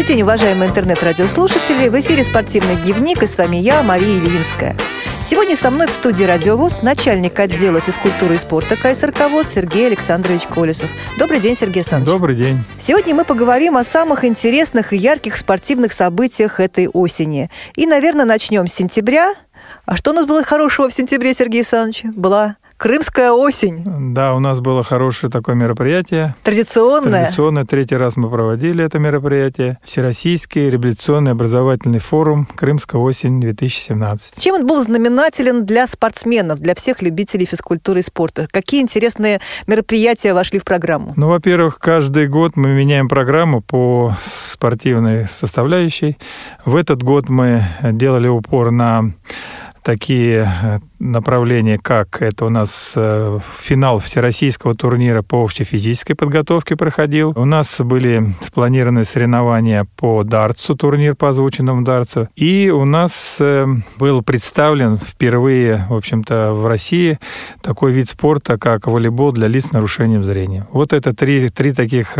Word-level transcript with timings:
Добрый 0.00 0.14
день, 0.14 0.22
уважаемые 0.22 0.70
интернет-радиослушатели. 0.70 1.90
В 1.90 2.00
эфире 2.00 2.24
«Спортивный 2.24 2.74
дневник» 2.74 3.22
и 3.22 3.26
с 3.26 3.36
вами 3.36 3.56
я, 3.56 3.82
Мария 3.82 4.18
Ильинская. 4.18 4.74
Сегодня 5.20 5.54
со 5.56 5.70
мной 5.70 5.88
в 5.88 5.90
студии 5.90 6.24
«Радиовоз» 6.24 6.80
начальник 6.80 7.38
отдела 7.38 7.80
физкультуры 7.80 8.36
и 8.36 8.38
спорта 8.38 8.76
КСРК 8.76 9.30
ВОЗ 9.30 9.48
Сергей 9.48 9.88
Александрович 9.88 10.44
Колесов. 10.44 10.88
Добрый 11.18 11.38
день, 11.38 11.54
Сергей 11.54 11.80
Александрович. 11.82 12.14
Добрый 12.14 12.34
день. 12.34 12.64
Сегодня 12.78 13.14
мы 13.14 13.26
поговорим 13.26 13.76
о 13.76 13.84
самых 13.84 14.24
интересных 14.24 14.94
и 14.94 14.96
ярких 14.96 15.36
спортивных 15.36 15.92
событиях 15.92 16.60
этой 16.60 16.88
осени. 16.88 17.50
И, 17.76 17.86
наверное, 17.86 18.24
начнем 18.24 18.68
с 18.68 18.72
сентября. 18.72 19.34
А 19.84 19.98
что 19.98 20.12
у 20.12 20.14
нас 20.14 20.24
было 20.24 20.42
хорошего 20.42 20.88
в 20.88 20.94
сентябре, 20.94 21.34
Сергей 21.34 21.58
Александрович? 21.58 22.04
Была 22.04 22.56
Крымская 22.80 23.30
осень. 23.32 23.84
Да, 24.14 24.32
у 24.34 24.38
нас 24.38 24.60
было 24.60 24.82
хорошее 24.82 25.30
такое 25.30 25.54
мероприятие. 25.54 26.34
Традиционное. 26.42 27.24
Традиционное. 27.24 27.66
Третий 27.66 27.96
раз 27.96 28.16
мы 28.16 28.30
проводили 28.30 28.82
это 28.82 28.98
мероприятие. 28.98 29.78
Всероссийский 29.84 30.70
революционный 30.70 31.32
образовательный 31.32 31.98
форум 31.98 32.46
«Крымская 32.46 32.98
осень-2017». 32.98 34.40
Чем 34.40 34.54
он 34.54 34.66
был 34.66 34.80
знаменателен 34.80 35.66
для 35.66 35.86
спортсменов, 35.86 36.60
для 36.60 36.74
всех 36.74 37.02
любителей 37.02 37.44
физкультуры 37.44 38.00
и 38.00 38.02
спорта? 38.02 38.48
Какие 38.50 38.80
интересные 38.80 39.42
мероприятия 39.66 40.32
вошли 40.32 40.58
в 40.58 40.64
программу? 40.64 41.12
Ну, 41.18 41.28
во-первых, 41.28 41.78
каждый 41.78 42.28
год 42.28 42.56
мы 42.56 42.70
меняем 42.70 43.10
программу 43.10 43.60
по 43.60 44.16
спортивной 44.24 45.26
составляющей. 45.26 46.16
В 46.64 46.76
этот 46.76 47.02
год 47.02 47.28
мы 47.28 47.62
делали 47.82 48.28
упор 48.28 48.70
на 48.70 49.12
такие 49.82 50.80
э, 51.00 51.04
направления, 51.04 51.78
как 51.78 52.22
это 52.22 52.44
у 52.44 52.48
нас 52.48 52.92
э, 52.96 53.38
финал 53.58 53.98
всероссийского 53.98 54.74
турнира 54.74 55.22
по 55.22 55.36
общей 55.36 55.64
физической 55.64 56.14
подготовке 56.14 56.76
проходил. 56.76 57.32
У 57.36 57.44
нас 57.44 57.80
были 57.80 58.34
спланированы 58.42 59.04
соревнования 59.04 59.86
по 59.96 60.22
дартсу, 60.24 60.76
турнир 60.76 61.14
по 61.16 61.30
озвученному 61.30 61.82
дартсу. 61.82 62.28
И 62.36 62.70
у 62.70 62.84
нас 62.84 63.38
э, 63.40 63.66
был 63.98 64.22
представлен 64.22 64.96
впервые, 64.96 65.86
в 65.88 65.94
общем-то, 65.94 66.52
в 66.52 66.66
России 66.66 67.18
такой 67.62 67.92
вид 67.92 68.08
спорта, 68.08 68.58
как 68.58 68.86
волейбол 68.86 69.32
для 69.32 69.48
лиц 69.48 69.66
с 69.66 69.72
нарушением 69.72 70.22
зрения. 70.22 70.66
Вот 70.70 70.92
это 70.92 71.14
три, 71.14 71.48
три 71.48 71.72
таких 71.72 72.16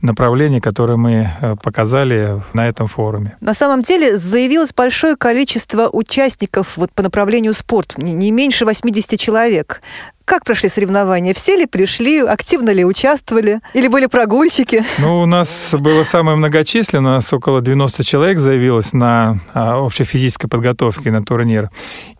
направления, 0.00 0.60
которые 0.60 0.96
мы 0.96 1.30
показали 1.62 2.42
на 2.52 2.68
этом 2.68 2.86
форуме. 2.86 3.36
На 3.40 3.54
самом 3.54 3.80
деле 3.80 4.16
заявилось 4.16 4.72
большое 4.72 5.16
количество 5.16 5.88
участников 5.92 6.76
вот 6.76 6.92
по 6.92 7.02
направлению 7.02 7.52
спорт, 7.52 7.94
не 8.14 8.30
меньше 8.30 8.64
80 8.64 9.18
человек. 9.18 9.82
Как 10.24 10.44
прошли 10.44 10.70
соревнования? 10.70 11.34
Все 11.34 11.54
ли 11.54 11.66
пришли? 11.66 12.20
Активно 12.20 12.70
ли 12.70 12.82
участвовали? 12.84 13.60
Или 13.74 13.88
были 13.88 14.06
прогульщики? 14.06 14.82
Ну, 14.98 15.20
у 15.20 15.26
нас 15.26 15.74
было 15.78 16.04
самое 16.04 16.36
многочисленное. 16.38 17.12
У 17.12 17.14
нас 17.16 17.30
около 17.32 17.60
90 17.60 18.02
человек 18.04 18.38
заявилось 18.38 18.94
на 18.94 19.38
а, 19.52 19.78
общей 19.78 20.04
физической 20.04 20.48
подготовке 20.48 21.10
на 21.10 21.22
турнир. 21.22 21.68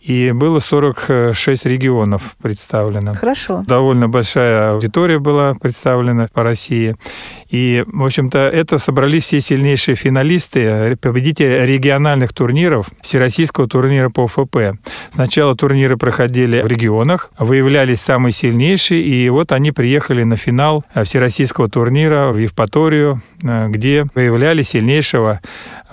И 0.05 0.33
было 0.33 0.59
46 0.59 1.65
регионов 1.65 2.37
представлено. 2.43 3.15
Хорошо. 3.15 3.65
Довольно 3.67 4.07
большая 4.07 4.73
аудитория 4.73 5.19
была 5.19 5.55
представлена 5.55 6.29
по 6.31 6.43
России. 6.43 6.97
И, 7.49 7.85
в 7.87 8.05
общем-то, 8.05 8.39
это 8.39 8.79
собрались 8.79 9.25
все 9.25 9.41
сильнейшие 9.41 9.95
финалисты, 9.95 10.99
победители 11.01 11.65
региональных 11.65 12.35
турниров, 12.35 12.89
всероссийского 13.01 13.67
турнира 13.67 14.11
по 14.11 14.27
ФП. 14.27 14.77
Сначала 15.15 15.57
турниры 15.57 15.97
проходили 15.97 16.61
в 16.61 16.67
регионах, 16.67 17.31
выявляли 17.39 17.94
выбрались 17.95 18.01
самые 18.01 18.33
сильнейшие, 18.33 19.03
и 19.03 19.29
вот 19.31 19.53
они 19.53 19.71
приехали 19.73 20.25
на 20.25 20.37
финал 20.37 20.85
всероссийского 20.95 21.69
турнира 21.69 22.33
в 22.33 22.39
Евпаторию, 22.39 23.21
э, 23.43 23.69
где 23.69 24.07
выявляли 24.15 24.63
сильнейшего 24.63 25.41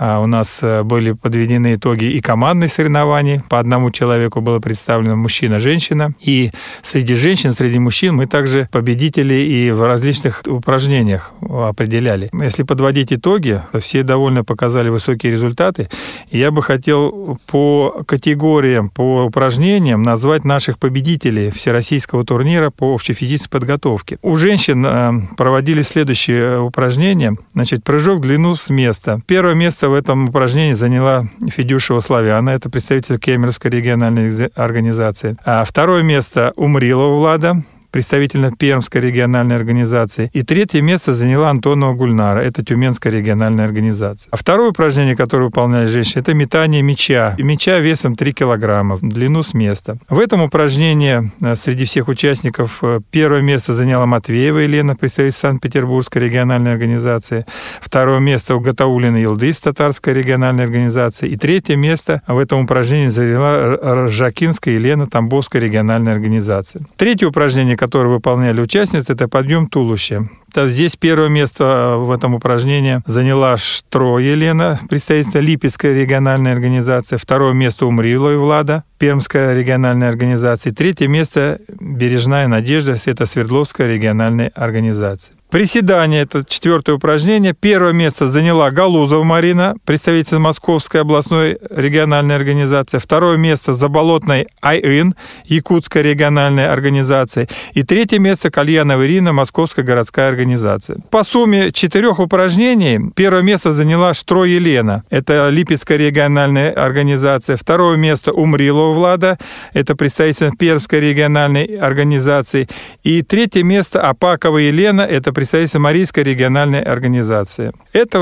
у 0.02 0.26
нас 0.26 0.60
э, 0.64 0.82
были 0.82 1.12
подведены 1.12 1.76
итоги 1.76 2.06
и 2.06 2.20
командных 2.22 2.74
соревнований. 2.74 3.42
По 3.50 3.60
одному 3.60 3.92
человеку 3.92 4.42
было 4.42 4.60
представлено 4.60 5.16
мужчина, 5.16 5.60
женщина. 5.60 6.14
И 6.20 6.52
среди 6.82 7.14
женщин, 7.14 7.52
среди 7.52 7.78
мужчин 7.78 8.16
мы 8.16 8.26
также 8.26 8.68
победители 8.72 9.36
и 9.36 9.70
в 9.70 9.86
различных 9.86 10.42
упражнениях 10.48 11.34
определяли. 11.42 12.32
Если 12.34 12.64
подводить 12.64 13.14
итоги, 13.14 13.62
то 13.72 13.80
все 13.80 14.02
довольно 14.02 14.44
показали 14.44 14.90
высокие 14.90 15.32
результаты. 15.32 15.88
Я 16.32 16.50
бы 16.50 16.64
хотел 16.64 17.38
по 17.46 18.04
категориям, 18.08 18.90
по 18.90 19.26
упражнениям 19.26 20.02
назвать 20.02 20.44
наших 20.46 20.80
победителей 20.80 21.52
всероссийского 21.52 22.26
турнира 22.26 22.72
по 22.72 22.86
общей 22.94 23.14
физической 23.14 23.52
подготовке. 23.52 24.18
У 24.24 24.36
женщин 24.38 24.84
э, 24.84 25.12
проводили 25.38 25.84
следующие 25.84 26.60
упражнения. 26.60 27.36
Значит, 27.54 27.84
прыжок 27.84 28.18
в 28.18 28.22
длину 28.22 28.56
с 28.56 28.72
места. 28.72 29.22
Первое 29.28 29.54
место 29.54 29.91
в 29.92 29.94
этом 29.94 30.30
упражнении 30.30 30.74
заняла 30.74 31.26
Федюшева 31.50 32.00
Славяна, 32.00 32.52
это 32.52 32.70
представитель 32.70 33.20
Кемеровской 33.20 33.70
региональной 33.70 34.48
организации. 34.56 35.36
А 35.46 35.64
второе 35.66 36.02
место 36.02 36.54
Умрилова 36.56 37.16
Влада, 37.18 37.62
представительно 37.92 38.52
Пермской 38.52 39.02
региональной 39.02 39.56
организации. 39.56 40.30
И 40.34 40.44
третье 40.44 40.82
место 40.82 41.14
заняла 41.14 41.50
Антонова 41.50 41.94
Гульнара, 41.94 42.40
это 42.40 42.64
Тюменская 42.64 43.12
региональная 43.12 43.66
организация. 43.66 44.30
А 44.32 44.38
второе 44.38 44.70
упражнение, 44.70 45.16
которое 45.16 45.46
выполняли 45.46 45.86
женщины, 45.88 46.22
это 46.22 46.34
метание 46.34 46.82
мяча. 46.82 47.36
Мяча 47.38 47.80
весом 47.80 48.16
3 48.16 48.34
килограмма, 48.34 48.98
длину 49.02 49.44
с 49.44 49.54
места. 49.54 49.98
В 50.10 50.20
этом 50.20 50.42
упражнении 50.42 51.32
э, 51.42 51.56
среди 51.56 51.86
всех 51.86 52.08
участников 52.08 52.80
э, 52.82 53.02
первое 53.12 53.42
место 53.42 53.74
заняла 53.74 54.06
Матвеева 54.06 54.60
Елена, 54.60 54.96
представитель 54.96 55.38
Санкт-Петербургской 55.38 56.22
региональной 56.22 56.72
организации. 56.74 57.46
Второе 57.82 58.20
место 58.20 58.56
у 58.56 58.60
Гатаулина 58.60 59.18
Елдыс, 59.18 59.60
Татарской 59.60 60.14
региональной 60.14 60.64
организации. 60.64 61.30
И 61.30 61.36
третье 61.36 61.76
место 61.76 62.22
в 62.28 62.38
этом 62.38 62.62
упражнении 62.64 63.08
заняла 63.08 64.08
Жакинская 64.08 64.76
Елена, 64.76 65.08
Тамбовской 65.08 65.62
региональной 65.62 66.14
организации. 66.14 66.86
Третье 66.96 67.28
упражнение, 67.28 67.78
которые 67.82 68.14
выполняли 68.14 68.62
участницы, 68.62 69.14
это 69.14 69.28
подъем 69.28 69.66
туловища. 69.66 70.30
Здесь 70.56 70.96
первое 70.96 71.30
место 71.30 71.64
э, 71.64 71.96
в 71.96 72.12
этом 72.12 72.36
упражнении 72.36 73.02
заняла 73.08 73.58
Штро 73.58 74.20
Елена, 74.20 74.80
представительница 74.88 75.40
Липецкой 75.40 75.96
региональной 75.96 76.52
организации. 76.52 77.18
Второе 77.18 77.54
место 77.54 77.88
Умрилой 77.88 78.38
Влада, 78.38 78.84
Пермская 79.00 79.56
региональная 79.58 80.10
организация. 80.10 80.72
Третье 80.72 81.08
место 81.08 81.60
Бережная 81.80 82.48
Надежда, 82.48 82.98
это 83.04 83.26
Свердловская 83.26 83.88
региональная 83.88 84.52
организация. 84.54 85.34
Приседание– 85.52 86.22
это 86.24 86.46
четвертое 86.48 86.94
упражнение. 86.94 87.54
Первое 87.54 87.92
место 87.92 88.30
заняла 88.30 88.72
Галузова 88.72 89.22
Марина, 89.26 89.76
представитель 89.84 90.38
Московской 90.38 91.02
областной 91.02 91.58
региональной 91.70 92.38
организации. 92.38 93.00
Второе 93.00 93.36
место– 93.36 93.74
Заболотной 93.76 94.48
Айын, 94.62 95.14
Якутская 95.44 96.04
региональная 96.04 96.72
организация. 96.72 97.50
И 97.74 97.84
третье 97.84 98.18
место– 98.18 98.50
Кальянова 98.52 99.06
Ирина, 99.06 99.34
Московская 99.34 99.84
городская 99.84 100.30
организация. 100.30 101.00
По 101.10 101.26
сумме 101.26 101.74
четырех 101.74 102.20
упражнений 102.20 103.12
первое 103.14 103.42
место 103.42 103.74
заняла 103.74 104.14
Штро 104.14 104.46
Елена, 104.46 105.04
это 105.10 105.50
Липецкая 105.50 105.98
региональная 105.98 106.72
организация. 106.72 107.58
Второе 107.58 107.98
место– 107.98 108.32
Умрилова 108.34 108.94
Влада, 108.94 109.38
это 109.74 109.98
представитель 109.98 110.52
Пермской 110.58 111.02
региональной 111.02 111.66
организации. 111.76 112.70
И 113.04 113.22
третье 113.22 113.64
место– 113.64 114.02
Апакова 114.10 114.58
Елена, 114.58 115.02
это 115.02 115.34
представитель 115.42 115.80
Марийской 115.80 116.24
региональной 116.24 116.84
организации. 116.84 117.72
Это 117.94 118.18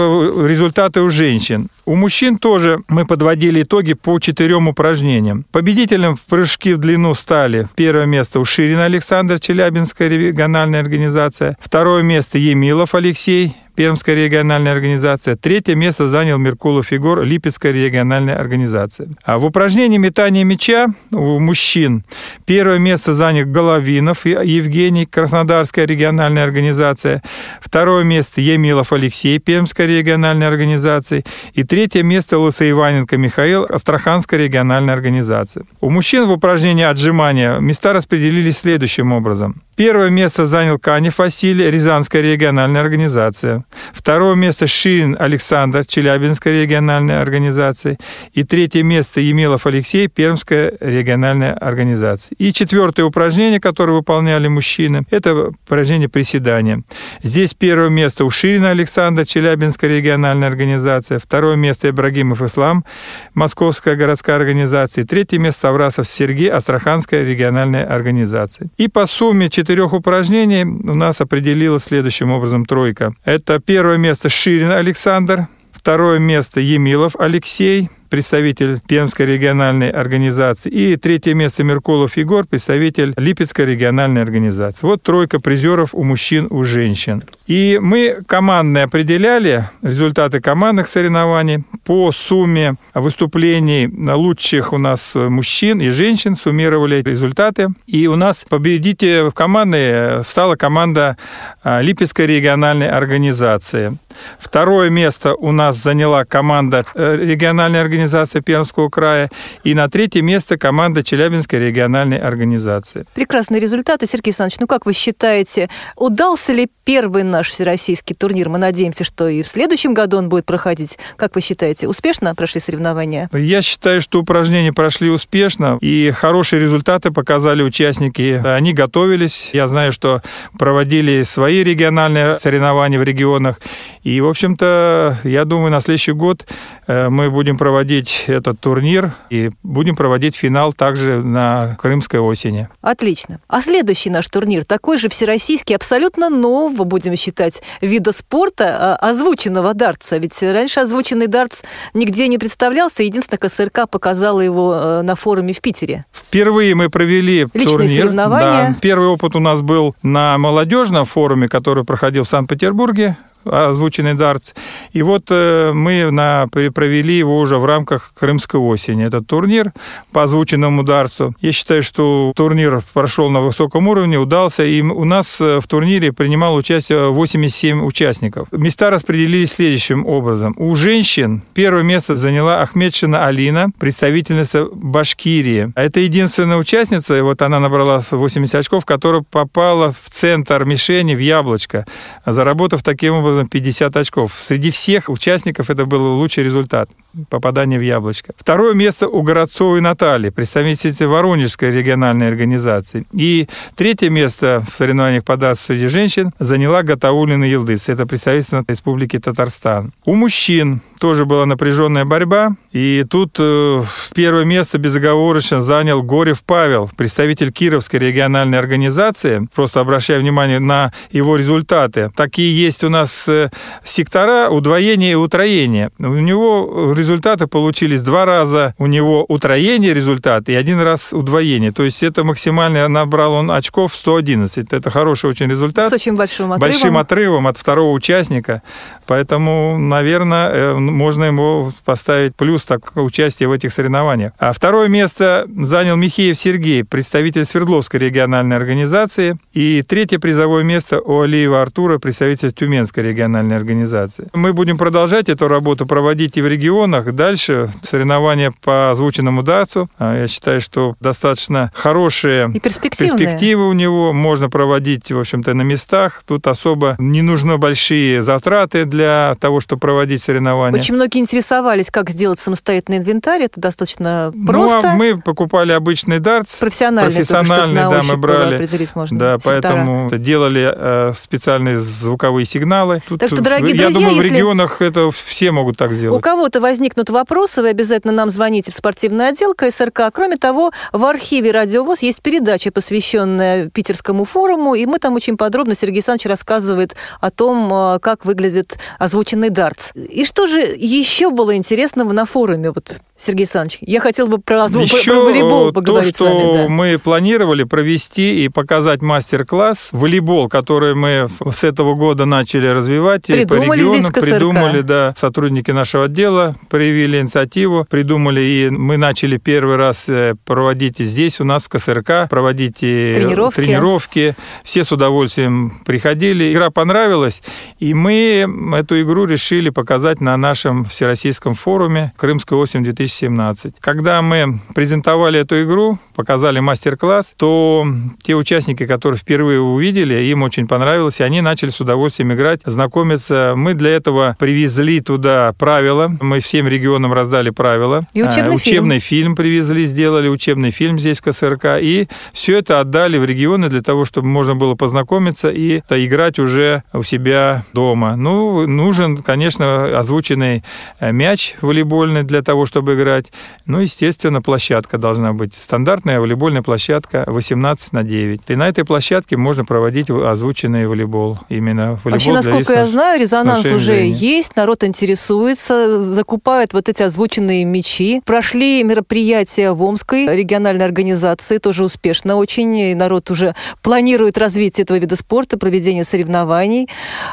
результаты 0.47 1.01
у 1.01 1.09
женщин. 1.09 1.67
У 1.85 1.95
мужчин 1.95 2.37
тоже 2.37 2.79
мы 2.87 3.05
подводили 3.05 3.63
итоги 3.63 3.91
по 3.91 4.19
четырем 4.19 4.69
упражнениям. 4.69 5.45
Победителем 5.51 6.15
в 6.15 6.21
прыжке 6.21 6.75
в 6.75 6.77
длину 6.77 7.13
стали 7.15 7.67
первое 7.75 8.05
место 8.05 8.39
у 8.39 8.45
Ширина 8.45 8.85
Александр, 8.85 9.37
Челябинская 9.37 10.07
региональная 10.07 10.79
организация. 10.79 11.57
Второе 11.59 12.03
место 12.03 12.37
Емилов 12.37 12.95
Алексей, 12.95 13.53
Пермская 13.79 14.13
региональная 14.13 14.73
организация. 14.73 15.37
Третье 15.37 15.73
место 15.73 16.09
занял 16.09 16.37
Меркулов 16.37 16.91
Егор, 16.91 17.21
Липецкая 17.21 17.71
региональная 17.71 18.35
организация. 18.35 19.07
А 19.23 19.39
в 19.39 19.45
упражнении 19.45 19.97
метания 19.97 20.43
мяча 20.43 20.87
у 21.13 21.39
мужчин 21.39 22.03
первое 22.45 22.77
место 22.77 23.13
занял 23.13 23.45
Головинов 23.45 24.25
Евгений, 24.25 25.05
Краснодарская 25.05 25.85
региональная 25.85 26.43
организация. 26.43 27.23
Второе 27.61 28.03
место 28.03 28.41
Емилов 28.41 28.91
Алексей, 28.91 29.39
Пермская 29.39 29.87
региональная 29.87 30.49
организация. 30.49 31.23
И 31.53 31.63
третье 31.63 32.03
место 32.03 32.37
Лысоиваненко 32.37 33.15
Михаил, 33.15 33.63
Астраханская 33.63 34.41
региональная 34.41 34.93
организация. 34.93 35.63
У 35.79 35.89
мужчин 35.89 36.25
в 36.25 36.31
упражнении 36.31 36.83
отжимания 36.83 37.59
места 37.59 37.93
распределились 37.93 38.57
следующим 38.57 39.13
образом. 39.13 39.61
Первое 39.77 40.09
место 40.09 40.45
занял 40.45 40.77
Канев 40.77 41.19
Василий, 41.19 41.71
Рязанская 41.71 42.21
региональная 42.21 42.81
организация. 42.81 43.63
Второе 43.93 44.35
место 44.35 44.67
Шин 44.67 45.15
Александр, 45.19 45.85
Челябинская 45.85 46.63
региональная 46.63 47.21
организация. 47.21 47.97
И 48.33 48.43
третье 48.43 48.83
место 48.83 49.19
Емелов 49.19 49.65
Алексей, 49.65 50.07
Пермская 50.07 50.73
региональная 50.79 51.53
организация. 51.53 52.35
И 52.37 52.53
четвертое 52.53 53.03
упражнение, 53.03 53.59
которое 53.59 53.93
выполняли 53.93 54.47
мужчины, 54.47 55.03
это 55.09 55.49
упражнение 55.49 56.09
приседания. 56.09 56.83
Здесь 57.23 57.53
первое 57.53 57.89
место 57.89 58.25
у 58.25 58.29
Ширина 58.29 58.71
Александра, 58.71 59.25
Челябинская 59.25 59.89
региональная 59.89 60.47
организация. 60.47 61.19
Второе 61.19 61.55
место 61.55 61.89
Ибрагимов 61.89 62.41
Ислам, 62.41 62.85
Московская 63.33 63.95
городская 63.95 64.35
организация. 64.35 65.03
И 65.03 65.07
третье 65.07 65.39
место 65.39 65.61
Саврасов 65.61 66.07
Сергей, 66.07 66.49
Астраханская 66.49 67.23
региональная 67.23 67.85
организация. 67.85 68.69
И 68.77 68.87
по 68.87 69.05
сумме 69.07 69.49
четырех 69.49 69.93
упражнений 69.93 70.63
у 70.63 70.95
нас 70.95 71.21
определилась 71.21 71.85
следующим 71.85 72.31
образом 72.31 72.65
тройка. 72.65 73.13
Это 73.25 73.58
первое 73.59 73.97
место 73.97 74.29
Ширин 74.29 74.71
Александр, 74.71 75.47
второе 75.71 76.19
место 76.19 76.59
Емилов 76.59 77.15
Алексей, 77.17 77.89
представитель 78.09 78.79
Пермской 78.87 79.25
региональной 79.25 79.89
организации, 79.89 80.69
и 80.69 80.95
третье 80.95 81.33
место 81.33 81.63
Меркулов 81.63 82.17
Егор, 82.17 82.45
представитель 82.45 83.13
Липецкой 83.17 83.65
региональной 83.65 84.21
организации. 84.21 84.85
Вот 84.85 85.03
тройка 85.03 85.39
призеров 85.39 85.93
у 85.93 86.03
мужчин, 86.03 86.47
у 86.49 86.63
женщин. 86.63 87.23
И 87.47 87.79
мы 87.81 88.17
командные 88.27 88.85
определяли 88.85 89.65
результаты 89.81 90.39
командных 90.39 90.87
соревнований 90.87 91.63
по 91.85 92.11
сумме 92.11 92.75
выступлений 92.93 93.87
лучших 93.87 94.73
у 94.73 94.77
нас 94.77 95.15
мужчин 95.15 95.81
и 95.81 95.89
женщин, 95.89 96.35
суммировали 96.35 97.01
результаты. 97.01 97.69
И 97.87 98.07
у 98.07 98.15
нас 98.15 98.45
победителем 98.47 99.31
команды 99.31 100.21
стала 100.25 100.55
команда 100.55 101.17
а, 101.63 101.81
Липецкой 101.81 102.27
региональной 102.27 102.89
организации. 102.89 103.97
Второе 104.39 104.89
место 104.89 105.35
у 105.35 105.51
нас 105.51 105.77
заняла 105.77 106.25
команда 106.25 106.85
э, 106.93 107.17
региональной 107.17 107.81
организации 107.81 107.98
организация 107.99 108.41
Пермского 108.41 108.89
края, 108.89 109.29
и 109.65 109.73
на 109.73 109.89
третье 109.89 110.21
место 110.21 110.57
команда 110.57 111.03
Челябинской 111.03 111.59
региональной 111.59 112.17
организации. 112.17 113.05
Прекрасные 113.13 113.59
результаты, 113.59 114.05
Сергей 114.05 114.29
Александрович. 114.29 114.59
Ну, 114.61 114.67
как 114.67 114.85
вы 114.85 114.93
считаете, 114.93 115.69
удался 115.97 116.53
ли 116.53 116.69
первый 116.85 117.23
наш 117.23 117.49
всероссийский 117.49 118.15
турнир? 118.15 118.47
Мы 118.47 118.57
надеемся, 118.57 119.03
что 119.03 119.27
и 119.27 119.41
в 119.41 119.47
следующем 119.47 119.93
году 119.93 120.17
он 120.17 120.29
будет 120.29 120.45
проходить. 120.45 120.97
Как 121.17 121.35
вы 121.35 121.41
считаете, 121.41 121.89
успешно 121.89 122.33
прошли 122.35 122.61
соревнования? 122.61 123.29
Я 123.33 123.61
считаю, 123.61 124.01
что 124.01 124.21
упражнения 124.21 124.71
прошли 124.71 125.09
успешно, 125.09 125.77
и 125.81 126.11
хорошие 126.11 126.61
результаты 126.61 127.11
показали 127.11 127.63
участники. 127.63 128.41
Они 128.45 128.71
готовились. 128.73 129.49
Я 129.51 129.67
знаю, 129.67 129.91
что 129.91 130.21
проводили 130.57 131.23
свои 131.23 131.65
региональные 131.65 132.35
соревнования 132.35 132.97
в 132.97 133.03
регионах. 133.03 133.59
И, 134.03 134.21
в 134.21 134.27
общем-то, 134.27 135.17
я 135.25 135.43
думаю, 135.43 135.71
на 135.71 135.81
следующий 135.81 136.13
год 136.13 136.47
э, 136.87 137.09
мы 137.09 137.29
будем 137.29 137.57
проводить 137.57 137.88
проводить 137.89 138.25
этот 138.27 138.59
турнир 138.59 139.13
и 139.31 139.49
будем 139.63 139.95
проводить 139.95 140.35
финал 140.35 140.73
также 140.73 141.23
на 141.23 141.75
Крымской 141.81 142.19
осени. 142.19 142.69
Отлично. 142.81 143.39
А 143.47 143.61
следующий 143.63 144.11
наш 144.11 144.27
турнир 144.27 144.63
такой 144.63 144.99
же 144.99 145.09
всероссийский, 145.09 145.75
абсолютно 145.75 146.29
нового, 146.29 146.83
будем 146.83 147.15
считать, 147.15 147.63
вида 147.81 148.11
спорта, 148.11 148.97
а, 148.99 149.09
озвученного 149.09 149.73
дартса. 149.73 150.17
Ведь 150.17 150.39
раньше 150.43 150.81
озвученный 150.81 151.25
дартс 151.25 151.63
нигде 151.95 152.27
не 152.27 152.37
представлялся, 152.37 153.01
единственное, 153.01 153.39
КСРК 153.39 153.89
показала 153.89 154.41
его 154.41 154.75
э, 154.75 155.01
на 155.01 155.15
форуме 155.15 155.53
в 155.53 155.61
Питере. 155.61 156.05
Впервые 156.11 156.75
мы 156.75 156.89
провели 156.89 157.47
Личные 157.55 157.65
турнир. 157.65 158.01
соревнования. 158.01 158.69
Да. 158.69 158.75
Первый 158.79 159.07
опыт 159.07 159.35
у 159.35 159.39
нас 159.39 159.61
был 159.63 159.95
на 160.03 160.37
молодежном 160.37 161.05
форуме, 161.05 161.47
который 161.47 161.83
проходил 161.83 162.23
в 162.23 162.27
Санкт-Петербурге 162.27 163.17
озвученный 163.45 164.13
дартс. 164.13 164.53
И 164.93 165.01
вот 165.01 165.25
э, 165.29 165.71
мы 165.73 166.11
на, 166.11 166.47
провели 166.47 167.17
его 167.17 167.39
уже 167.39 167.57
в 167.57 167.65
рамках 167.65 168.13
Крымской 168.19 168.59
осени. 168.59 169.05
Этот 169.05 169.27
турнир 169.27 169.71
по 170.11 170.23
озвученному 170.23 170.83
дартсу. 170.83 171.33
Я 171.41 171.51
считаю, 171.51 171.83
что 171.83 172.33
турнир 172.35 172.81
прошел 172.93 173.29
на 173.29 173.41
высоком 173.41 173.87
уровне, 173.87 174.17
удался. 174.17 174.63
И 174.63 174.81
у 174.81 175.05
нас 175.05 175.39
э, 175.41 175.59
в 175.59 175.67
турнире 175.67 176.11
принимало 176.11 176.57
участие 176.57 177.11
87 177.11 177.83
участников. 177.83 178.47
Места 178.51 178.89
распределились 178.89 179.53
следующим 179.53 180.05
образом. 180.05 180.53
У 180.57 180.75
женщин 180.75 181.41
первое 181.53 181.83
место 181.83 182.15
заняла 182.15 182.61
Ахмедшина 182.61 183.25
Алина, 183.25 183.69
представительница 183.79 184.65
Башкирии. 184.71 185.71
Это 185.75 185.99
единственная 185.99 186.57
участница, 186.57 187.17
и 187.17 187.21
вот 187.21 187.41
она 187.41 187.59
набрала 187.59 188.03
80 188.09 188.55
очков, 188.55 188.85
которая 188.85 189.23
попала 189.29 189.93
в 190.03 190.09
центр 190.09 190.65
мишени, 190.65 191.15
в 191.15 191.19
яблочко, 191.19 191.85
заработав 192.25 192.83
таким 192.83 193.13
образом 193.15 193.28
образом 193.29 193.47
50 193.47 193.95
очков. 193.95 194.33
Среди 194.33 194.71
всех 194.71 195.09
участников 195.09 195.69
это 195.69 195.85
был 195.85 196.15
лучший 196.15 196.43
результат 196.43 196.89
попадания 197.29 197.79
в 197.79 197.81
яблочко. 197.81 198.33
Второе 198.37 198.73
место 198.73 199.07
у 199.07 199.21
Городцовой 199.21 199.81
Натальи, 199.81 200.29
представительницы 200.29 201.07
Воронежской 201.07 201.71
региональной 201.71 202.27
организации. 202.27 203.05
И 203.13 203.47
третье 203.75 204.09
место 204.09 204.63
в 204.71 204.75
соревнованиях 204.77 205.23
по 205.23 205.37
датству 205.37 205.73
среди 205.73 205.87
женщин 205.87 206.31
заняла 206.39 206.83
Гатаулина 206.83 207.43
Елдыс. 207.43 207.89
Это 207.89 208.05
представительство 208.05 208.63
Республики 208.67 209.19
Татарстан. 209.19 209.91
У 210.05 210.15
мужчин 210.15 210.81
тоже 210.99 211.25
была 211.25 211.45
напряженная 211.45 212.05
борьба. 212.05 212.55
И 212.71 213.05
тут 213.09 213.37
э, 213.39 213.83
первое 214.13 214.45
место 214.45 214.77
безоговорочно 214.77 215.61
занял 215.61 216.03
Горев 216.03 216.43
Павел, 216.43 216.89
представитель 216.95 217.51
Кировской 217.51 217.99
региональной 217.99 218.59
организации. 218.59 219.47
Просто 219.55 219.79
обращаю 219.79 220.21
внимание 220.21 220.59
на 220.59 220.93
его 221.11 221.35
результаты. 221.35 222.11
Такие 222.15 222.55
есть 222.55 222.83
у 222.83 222.89
нас 222.89 223.27
э, 223.27 223.49
сектора 223.83 224.49
удвоения 224.49 225.13
и 225.13 225.15
утроения. 225.15 225.91
У 225.97 226.07
него 226.07 226.93
результаты 226.99 227.47
получились 227.47 228.01
два 228.01 228.25
раза. 228.25 228.75
У 228.77 228.85
него 228.85 229.25
утроение 229.27 229.93
результат 229.93 230.49
и 230.49 230.53
один 230.53 230.79
раз 230.79 231.13
удвоение. 231.13 231.71
То 231.71 231.83
есть 231.83 232.03
это 232.03 232.23
максимально 232.23 232.87
набрал 232.87 233.33
он 233.33 233.49
очков 233.49 233.95
111. 233.95 234.71
Это 234.71 234.89
хороший 234.91 235.29
очень 235.29 235.49
результат. 235.49 235.89
С 235.89 235.93
очень 235.93 236.15
большим 236.15 236.51
отрывом. 236.51 236.59
Большим 236.59 236.97
отрывом 236.97 237.47
от 237.47 237.57
второго 237.57 237.91
участника. 237.93 238.61
Поэтому, 239.07 239.77
наверное, 239.79 240.49
э, 240.49 240.73
можно 240.75 241.23
ему 241.23 241.71
поставить 241.85 242.35
плюс 242.35 242.65
так 242.65 242.95
участие 242.95 243.49
в 243.49 243.51
этих 243.51 243.73
соревнованиях. 243.73 244.33
А 244.37 244.53
второе 244.53 244.87
место 244.87 245.47
занял 245.57 245.95
Михеев 245.95 246.37
Сергей, 246.37 246.83
представитель 246.83 247.45
Свердловской 247.45 247.99
региональной 247.99 248.55
организации. 248.55 249.37
И 249.53 249.81
третье 249.81 250.19
призовое 250.19 250.63
место 250.63 251.01
у 251.01 251.21
Алиева 251.21 251.61
Артура, 251.61 251.97
представитель 251.97 252.51
Тюменской 252.51 253.03
региональной 253.03 253.55
организации. 253.55 254.29
Мы 254.33 254.53
будем 254.53 254.77
продолжать 254.77 255.29
эту 255.29 255.47
работу 255.47 255.85
проводить 255.85 256.37
и 256.37 256.41
в 256.41 256.47
регионах. 256.89 257.13
Дальше 257.13 257.69
соревнования 257.83 258.51
по 258.63 258.91
озвученному 258.91 259.43
датсу. 259.43 259.87
Я 259.99 260.27
считаю, 260.27 260.61
что 260.61 260.95
достаточно 260.99 261.71
хорошие 261.73 262.51
и 262.53 262.59
перспективы 262.59 263.67
у 263.67 263.73
него. 263.73 264.13
Можно 264.13 264.49
проводить, 264.49 265.11
в 265.11 265.19
общем-то, 265.19 265.53
на 265.53 265.61
местах. 265.61 266.23
Тут 266.25 266.47
особо 266.47 266.95
не 266.99 267.21
нужны 267.21 267.57
большие 267.57 268.23
затраты 268.23 268.85
для 268.85 269.35
того, 269.39 269.59
чтобы 269.59 269.79
проводить 269.79 270.21
соревнования. 270.21 270.79
Очень 270.79 270.95
многие 270.95 271.19
интересовались, 271.19 271.89
как 271.91 272.09
сделать 272.09 272.39
самостоятельный 272.39 272.99
инвентарь. 272.99 273.43
Это 273.43 273.59
достаточно 273.59 274.33
просто. 274.45 274.81
Ну, 274.81 274.89
а 274.89 274.93
мы 274.93 275.21
покупали 275.21 275.71
обычный 275.71 276.19
дартс. 276.19 276.55
Профессиональный. 276.57 277.13
Профессиональный, 277.13 277.83
только, 277.83 278.01
да, 278.01 278.03
мы 278.03 278.17
брали. 278.17 278.69
Можно 278.95 279.19
да, 279.19 279.35
сектора. 279.35 279.61
поэтому 279.61 280.09
делали 280.11 280.73
э, 280.73 281.13
специальные 281.17 281.79
звуковые 281.79 282.45
сигналы. 282.45 283.01
Тут, 283.07 283.19
так 283.19 283.29
что, 283.29 283.41
дорогие 283.41 283.75
я 283.75 283.83
друзья, 283.83 284.07
думаю, 284.07 284.21
в 284.21 284.25
регионах 284.25 284.81
это 284.81 285.11
все 285.11 285.51
могут 285.51 285.77
так 285.77 285.93
сделать. 285.93 286.19
У 286.19 286.21
кого-то 286.21 286.61
возникнут 286.79 287.09
вопросы, 287.09 287.61
вы 287.61 287.69
обязательно 287.69 288.13
нам 288.13 288.29
звоните 288.29 288.71
в 288.71 288.75
спортивный 288.75 289.27
отдел 289.27 289.53
КСРК. 289.53 290.03
Кроме 290.13 290.37
того, 290.37 290.71
в 290.93 291.03
архиве 291.03 291.51
«Радиовоз» 291.51 291.99
есть 292.01 292.21
передача, 292.21 292.71
посвященная 292.71 293.69
Питерскому 293.69 294.23
форуму, 294.23 294.75
и 294.75 294.85
мы 294.85 294.97
там 294.99 295.13
очень 295.15 295.35
подробно, 295.35 295.75
Сергей 295.75 295.97
Александрович 295.97 296.27
рассказывает 296.27 296.95
о 297.19 297.31
том, 297.31 297.69
э, 297.73 297.99
как 297.99 298.23
выглядит 298.23 298.77
озвученный 298.97 299.49
дартс. 299.49 299.91
И 299.93 300.23
что 300.23 300.47
же 300.47 300.61
еще 300.61 301.31
было 301.31 301.53
интересного 301.53 302.13
на 302.13 302.23
форуме? 302.23 302.71
Вот 302.71 303.01
Сергей 303.19 303.43
Александрович, 303.43 303.79
я 303.81 303.99
хотел 303.99 304.27
бы 304.27 304.37
про, 304.37 304.67
Еще 304.67 305.11
про 305.11 305.19
волейбол 305.19 305.73
поговорить 305.73 306.17
то, 306.17 306.25
что 306.25 306.39
с 306.39 306.43
вами. 306.43 306.63
Да. 306.63 306.69
мы 306.69 306.97
планировали 306.97 307.63
провести 307.63 308.45
и 308.45 308.47
показать 308.47 309.01
мастер-класс 309.01 309.89
волейбол, 309.91 310.47
который 310.47 310.95
мы 310.95 311.27
с 311.51 311.65
этого 311.65 311.95
года 311.95 312.23
начали 312.25 312.67
развивать. 312.67 313.25
Придумали 313.25 313.65
и 313.65 313.67
по 313.67 313.73
регионам 313.73 314.01
здесь 314.01 314.11
КСРК. 314.11 314.23
придумали, 314.23 314.81
да, 314.81 315.13
сотрудники 315.17 315.71
нашего 315.71 316.05
отдела 316.05 316.55
проявили 316.69 317.19
инициативу, 317.19 317.85
придумали, 317.89 318.41
и 318.41 318.69
мы 318.69 318.97
начали 318.97 319.37
первый 319.37 319.75
раз 319.75 320.07
э, 320.07 320.35
проводить 320.45 320.99
здесь 320.99 321.39
у 321.41 321.43
нас 321.43 321.65
в 321.65 321.69
КСРК, 321.69 322.29
проводить 322.29 322.77
тренировки. 322.77 323.55
тренировки. 323.61 324.35
Все 324.63 324.83
с 324.83 324.91
удовольствием 324.91 325.71
приходили. 325.85 326.51
Игра 326.53 326.69
понравилась, 326.69 327.41
и 327.79 327.93
мы 327.93 328.47
эту 328.77 329.01
игру 329.01 329.25
решили 329.25 329.69
показать 329.69 330.21
на 330.21 330.37
нашем 330.37 330.85
всероссийском 330.85 331.55
форуме 331.55 332.13
«Крымская 332.17 332.57
осень-2017». 332.57 333.75
Когда 333.79 334.21
мы 334.21 334.59
презентовали 334.75 335.39
эту 335.39 335.63
игру, 335.63 335.99
показали 336.15 336.59
мастер-класс, 336.59 337.33
то 337.37 337.85
те 338.21 338.35
участники, 338.35 338.85
которые 338.85 339.19
впервые 339.19 339.59
увидели, 339.59 340.15
им 340.23 340.43
очень 340.43 340.67
понравилось, 340.67 341.19
и 341.19 341.23
они 341.23 341.41
начали 341.41 341.69
с 341.69 341.79
удовольствием 341.79 342.33
играть, 342.33 342.61
знакомиться. 342.65 343.53
Мы 343.55 343.73
для 343.73 343.91
этого 343.91 344.35
привезли 344.39 345.01
туда 345.01 345.53
правила. 345.57 346.11
Мы 346.21 346.39
всем 346.59 346.67
регионам 346.67 347.13
раздали 347.13 347.51
правила. 347.51 348.01
И 348.13 348.21
учебный, 348.21 348.51
а, 348.51 348.55
учебный 348.55 348.99
фильм. 348.99 349.19
фильм 349.21 349.35
привезли, 349.37 349.85
сделали 349.85 350.27
учебный 350.27 350.71
фильм 350.71 350.99
здесь 350.99 351.19
в 351.19 351.21
КСРК. 351.21 351.79
И 351.79 352.09
все 352.33 352.57
это 352.57 352.81
отдали 352.81 353.17
в 353.17 353.23
регионы 353.23 353.69
для 353.69 353.81
того, 353.81 354.03
чтобы 354.03 354.27
можно 354.27 354.55
было 354.55 354.75
познакомиться 354.75 355.49
и 355.49 355.81
играть 355.89 356.37
уже 356.37 356.83
у 356.91 357.01
себя 357.03 357.63
дома. 357.71 358.17
Ну, 358.17 358.67
нужен, 358.67 359.19
конечно, 359.19 359.97
озвученный 359.97 360.65
э, 360.99 361.13
мяч 361.13 361.55
волейбольный 361.61 362.23
для 362.23 362.41
того, 362.41 362.65
чтобы 362.65 362.95
играть. 362.95 363.27
Ну, 363.65 363.79
естественно, 363.79 364.41
площадка 364.41 364.97
должна 364.97 365.31
быть. 365.31 365.53
Стандартная 365.55 366.19
волейбольная 366.19 366.61
площадка 366.61 367.23
18 367.25 367.93
на 367.93 368.03
9. 368.03 368.41
И 368.49 368.55
на 368.57 368.67
этой 368.67 368.83
площадке 368.83 369.37
можно 369.37 369.63
проводить 369.63 370.09
озвученный 370.09 370.87
волейбол. 370.87 371.39
Именно 371.47 371.99
волейбол 372.03 372.11
Вообще, 372.11 372.31
насколько 372.33 372.73
я 372.73 372.85
знаю, 372.85 373.21
резонанс 373.21 373.71
уже 373.71 374.05
есть, 374.05 374.57
народ 374.57 374.83
интересуется, 374.83 376.03
закупают 376.49 376.73
вот 376.73 376.89
эти 376.89 377.03
озвученные 377.03 377.63
мячи. 377.63 378.21
Прошли 378.25 378.83
мероприятия 378.83 379.71
в 379.71 379.83
Омской 379.83 380.35
региональной 380.35 380.83
организации, 380.83 381.59
тоже 381.59 381.83
успешно 381.83 382.37
очень. 382.37 382.75
И 382.75 382.95
народ 382.95 383.29
уже 383.29 383.53
планирует 383.83 384.35
развитие 384.39 384.83
этого 384.83 384.97
вида 384.97 385.15
спорта, 385.15 385.59
проведение 385.59 386.03
соревнований. 386.03 386.87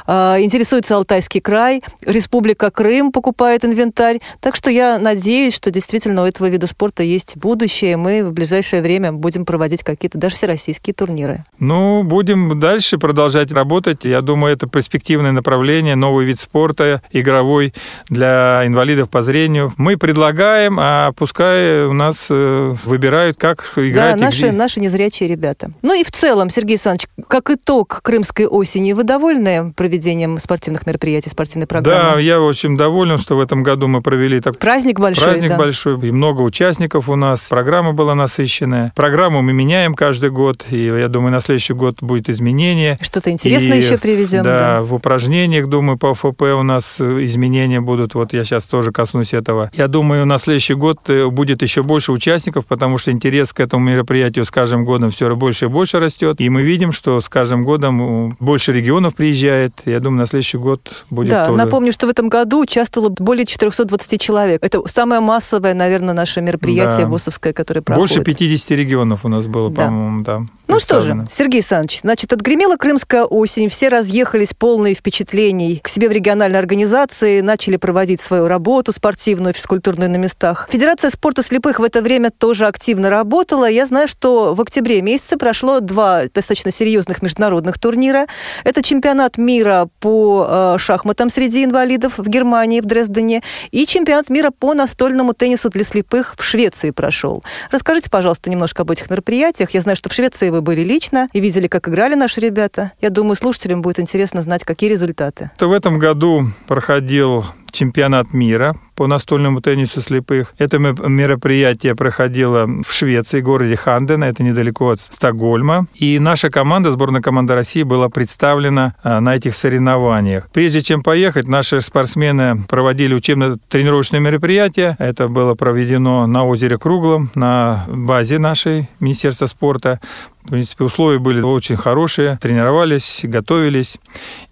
А, 0.06 0.36
интересуется 0.38 0.96
Алтайский 0.96 1.40
край, 1.40 1.82
Республика 2.04 2.70
Крым 2.70 3.10
покупает 3.10 3.64
инвентарь. 3.64 4.18
Так 4.40 4.54
что 4.54 4.70
я 4.70 4.98
надеюсь, 4.98 5.54
что 5.54 5.70
действительно 5.70 6.22
у 6.22 6.26
этого 6.26 6.48
вида 6.48 6.66
спорта 6.66 7.02
есть 7.02 7.38
будущее. 7.38 7.96
Мы 7.96 8.22
в 8.22 8.32
ближайшее 8.32 8.82
время 8.82 9.12
будем 9.12 9.46
проводить 9.46 9.82
какие-то 9.82 10.18
даже 10.18 10.34
всероссийские 10.34 10.92
турниры. 10.92 11.42
Ну, 11.58 12.02
будем 12.02 12.60
дальше 12.60 12.98
продолжать 12.98 13.50
работать. 13.50 14.04
Я 14.04 14.20
думаю, 14.20 14.52
это 14.52 14.66
перспективное 14.66 15.32
направление, 15.32 15.96
новый 15.96 16.26
вид 16.26 16.38
спорта, 16.38 17.00
игровой 17.12 17.72
для 18.10 18.62
инвалидов 18.66 19.05
по 19.06 19.22
зрению. 19.22 19.72
Мы 19.76 19.96
предлагаем, 19.96 20.78
а 20.80 21.12
пускай 21.12 21.84
у 21.84 21.92
нас 21.92 22.26
э, 22.30 22.74
выбирают, 22.84 23.36
как 23.36 23.72
играть. 23.76 24.16
Да, 24.16 24.24
наши, 24.24 24.52
наши 24.52 24.80
незрячие 24.80 25.28
ребята. 25.28 25.70
Ну 25.82 25.98
и 25.98 26.04
в 26.04 26.10
целом, 26.10 26.50
Сергей 26.50 26.74
Александрович, 26.74 27.08
как 27.28 27.50
итог 27.50 28.00
крымской 28.02 28.46
осени, 28.46 28.92
вы 28.92 29.04
довольны 29.04 29.72
проведением 29.76 30.38
спортивных 30.38 30.86
мероприятий, 30.86 31.30
спортивной 31.30 31.66
программы? 31.66 32.14
Да, 32.14 32.20
я 32.20 32.40
очень 32.40 32.76
доволен, 32.76 33.18
что 33.18 33.36
в 33.36 33.40
этом 33.40 33.62
году 33.62 33.88
мы 33.88 34.02
провели 34.02 34.40
так 34.40 34.58
праздник 34.58 34.98
большой, 34.98 35.24
праздник 35.24 35.48
да. 35.50 35.56
большой, 35.56 36.08
и 36.08 36.10
много 36.10 36.42
участников 36.42 37.08
у 37.08 37.16
нас, 37.16 37.48
программа 37.48 37.92
была 37.92 38.14
насыщенная. 38.14 38.92
Программу 38.96 39.42
мы 39.42 39.52
меняем 39.52 39.94
каждый 39.94 40.30
год, 40.30 40.66
и 40.70 40.86
я 40.86 41.08
думаю, 41.08 41.32
на 41.32 41.40
следующий 41.40 41.74
год 41.74 42.02
будет 42.02 42.28
изменение. 42.28 42.98
Что-то 43.00 43.30
интересное 43.30 43.78
и, 43.78 43.82
еще 43.82 43.98
привезем. 43.98 44.42
Да, 44.42 44.58
да, 44.58 44.82
в 44.82 44.94
упражнениях, 44.94 45.66
думаю, 45.68 45.98
по 45.98 46.14
ФП 46.14 46.42
у 46.42 46.62
нас 46.62 47.00
изменения 47.00 47.80
будут. 47.80 48.14
Вот 48.14 48.32
я 48.32 48.44
сейчас 48.44 48.64
тоже 48.64 48.92
коснусь 48.96 49.34
этого. 49.34 49.70
Я 49.74 49.88
думаю, 49.88 50.24
на 50.24 50.38
следующий 50.38 50.72
год 50.72 50.98
э, 51.08 51.26
будет 51.26 51.60
еще 51.60 51.82
больше 51.82 52.12
участников, 52.12 52.64
потому 52.64 52.96
что 52.96 53.12
интерес 53.12 53.52
к 53.52 53.60
этому 53.60 53.84
мероприятию 53.84 54.46
с 54.46 54.50
каждым 54.50 54.86
годом 54.86 55.10
все 55.10 55.36
больше 55.36 55.66
и 55.66 55.68
больше 55.68 55.98
растет. 55.98 56.40
И 56.40 56.48
мы 56.48 56.62
видим, 56.62 56.92
что 56.92 57.20
с 57.20 57.28
каждым 57.28 57.64
годом 57.64 58.34
больше 58.40 58.72
регионов 58.72 59.14
приезжает. 59.14 59.72
Я 59.84 60.00
думаю, 60.00 60.20
на 60.20 60.26
следующий 60.26 60.56
год 60.56 61.04
будет 61.10 61.28
да, 61.28 61.46
тоже. 61.46 61.62
напомню, 61.62 61.92
что 61.92 62.06
в 62.06 62.10
этом 62.10 62.30
году 62.30 62.62
участвовало 62.62 63.10
более 63.10 63.44
420 63.44 64.18
человек. 64.18 64.64
Это 64.64 64.80
самое 64.88 65.20
массовое, 65.20 65.74
наверное, 65.74 66.14
наше 66.14 66.40
мероприятие 66.40 67.02
да. 67.02 67.08
ВОСовское, 67.08 67.52
которое 67.52 67.82
проходит. 67.82 68.16
Больше 68.16 68.24
50 68.24 68.70
регионов 68.70 69.26
у 69.26 69.28
нас 69.28 69.46
было, 69.46 69.70
да. 69.70 69.84
по-моему, 69.84 70.24
да. 70.24 70.42
Ну 70.68 70.80
что 70.80 71.00
же, 71.00 71.26
Сергей 71.30 71.58
Александрович, 71.58 72.00
значит, 72.00 72.32
отгремела 72.32 72.76
крымская 72.76 73.24
осень, 73.24 73.68
все 73.68 73.88
разъехались 73.88 74.52
полные 74.52 74.94
впечатлений 74.94 75.80
к 75.82 75.88
себе 75.88 76.08
в 76.08 76.12
региональной 76.12 76.58
организации, 76.58 77.40
начали 77.40 77.76
проводить 77.76 78.20
свою 78.20 78.48
работу 78.48 78.75
спортивную, 78.92 79.52
физкультурную 79.52 80.10
на 80.10 80.16
местах. 80.16 80.68
Федерация 80.70 81.10
спорта 81.10 81.42
слепых 81.42 81.78
в 81.78 81.84
это 81.84 82.02
время 82.02 82.30
тоже 82.30 82.66
активно 82.66 83.10
работала. 83.10 83.68
Я 83.68 83.86
знаю, 83.86 84.08
что 84.08 84.54
в 84.54 84.60
октябре 84.60 85.02
месяце 85.02 85.36
прошло 85.36 85.80
два 85.80 86.22
достаточно 86.32 86.70
серьезных 86.70 87.22
международных 87.22 87.78
турнира. 87.78 88.26
Это 88.64 88.82
чемпионат 88.82 89.38
мира 89.38 89.88
по 90.00 90.46
э, 90.48 90.78
шахматам 90.78 91.30
среди 91.30 91.64
инвалидов 91.64 92.14
в 92.18 92.28
Германии, 92.28 92.80
в 92.80 92.86
Дрездене, 92.86 93.42
и 93.70 93.86
чемпионат 93.86 94.30
мира 94.30 94.50
по 94.50 94.74
настольному 94.74 95.34
теннису 95.34 95.70
для 95.70 95.84
слепых 95.84 96.34
в 96.38 96.44
Швеции 96.44 96.90
прошел. 96.90 97.42
Расскажите, 97.70 98.10
пожалуйста, 98.10 98.50
немножко 98.50 98.82
об 98.82 98.90
этих 98.90 99.10
мероприятиях. 99.10 99.70
Я 99.70 99.80
знаю, 99.80 99.96
что 99.96 100.08
в 100.08 100.12
Швеции 100.12 100.50
вы 100.50 100.60
были 100.60 100.82
лично 100.82 101.28
и 101.32 101.40
видели, 101.40 101.66
как 101.66 101.88
играли 101.88 102.14
наши 102.14 102.40
ребята. 102.40 102.92
Я 103.00 103.10
думаю, 103.10 103.36
слушателям 103.36 103.82
будет 103.82 103.98
интересно 103.98 104.42
знать, 104.42 104.64
какие 104.64 104.90
результаты. 104.90 105.50
В 105.58 105.72
этом 105.72 105.98
году 105.98 106.46
проходил 106.66 107.44
чемпионат 107.76 108.32
мира 108.32 108.74
по 108.96 109.06
настольному 109.06 109.60
теннису 109.60 110.00
слепых. 110.00 110.54
Это 110.58 110.78
мероприятие 110.78 111.94
проходило 111.94 112.66
в 112.66 112.92
Швеции, 112.92 113.40
городе 113.40 113.76
Ханден, 113.76 114.24
это 114.24 114.42
недалеко 114.42 114.90
от 114.90 115.00
Стокгольма. 115.00 115.86
И 115.94 116.18
наша 116.18 116.50
команда, 116.50 116.90
сборная 116.90 117.20
команда 117.20 117.54
России, 117.54 117.82
была 117.82 118.08
представлена 118.08 118.94
а, 119.02 119.20
на 119.20 119.36
этих 119.36 119.54
соревнованиях. 119.54 120.48
Прежде 120.52 120.80
чем 120.80 121.02
поехать, 121.02 121.46
наши 121.46 121.80
спортсмены 121.82 122.64
проводили 122.68 123.14
учебно-тренировочное 123.14 124.20
мероприятие. 124.20 124.96
Это 124.98 125.28
было 125.28 125.54
проведено 125.54 126.26
на 126.26 126.44
озере 126.46 126.78
Круглом, 126.78 127.30
на 127.34 127.84
базе 127.88 128.38
нашей 128.38 128.88
Министерства 128.98 129.46
спорта. 129.46 130.00
В 130.46 130.50
принципе, 130.50 130.84
условия 130.84 131.18
были 131.18 131.40
очень 131.40 131.74
хорошие, 131.74 132.38
тренировались, 132.40 133.22
готовились. 133.24 133.98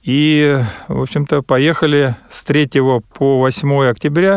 И, 0.02 0.58
в 0.88 1.02
общем-то, 1.02 1.42
поехали 1.42 2.16
с 2.30 2.42
3 2.42 2.68
по 3.16 3.38
8 3.38 3.84
октября, 3.88 4.33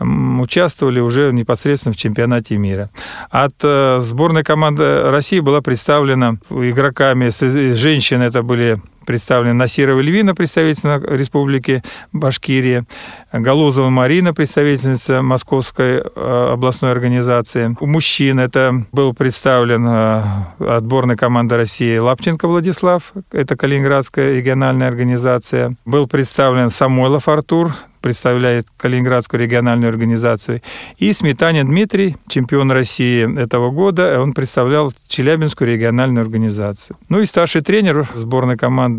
участвовали 0.00 1.00
уже 1.00 1.32
непосредственно 1.32 1.92
в 1.92 1.96
чемпионате 1.96 2.56
мира. 2.56 2.90
От 3.30 3.54
э, 3.62 4.00
сборной 4.02 4.44
команды 4.44 5.10
России 5.10 5.40
была 5.40 5.60
представлена 5.60 6.36
игроками, 6.50 7.30
женщины 7.74 8.24
это 8.24 8.42
были 8.42 8.78
представлены 9.08 9.54
Насирова 9.54 10.00
Львина, 10.00 10.34
представительница 10.34 11.00
Республики 11.08 11.82
Башкирия, 12.12 12.84
Галузова 13.32 13.88
Марина, 13.88 14.34
представительница 14.34 15.22
Московской 15.22 16.02
э, 16.04 16.50
областной 16.52 16.92
организации. 16.92 17.74
У 17.80 17.86
мужчин 17.86 18.38
это 18.38 18.84
был 18.92 19.14
представлен 19.14 19.86
э, 19.88 20.22
отборной 20.58 21.16
команды 21.16 21.56
России 21.56 21.96
Лапченко 21.96 22.46
Владислав, 22.46 23.14
это 23.32 23.56
Калининградская 23.56 24.34
региональная 24.34 24.88
организация. 24.88 25.74
Был 25.86 26.06
представлен 26.06 26.68
Самойлов 26.68 27.28
Артур, 27.28 27.72
представляет 28.00 28.66
Калининградскую 28.76 29.40
региональную 29.40 29.90
организацию. 29.90 30.62
И 30.98 31.12
Сметанин 31.12 31.66
Дмитрий, 31.66 32.16
чемпион 32.28 32.70
России 32.70 33.40
этого 33.40 33.70
года, 33.70 34.20
он 34.20 34.32
представлял 34.32 34.92
Челябинскую 35.08 35.68
региональную 35.68 36.22
организацию. 36.22 36.96
Ну 37.08 37.20
и 37.20 37.26
старший 37.26 37.62
тренер 37.62 38.06
сборной 38.14 38.56
команды 38.56 38.97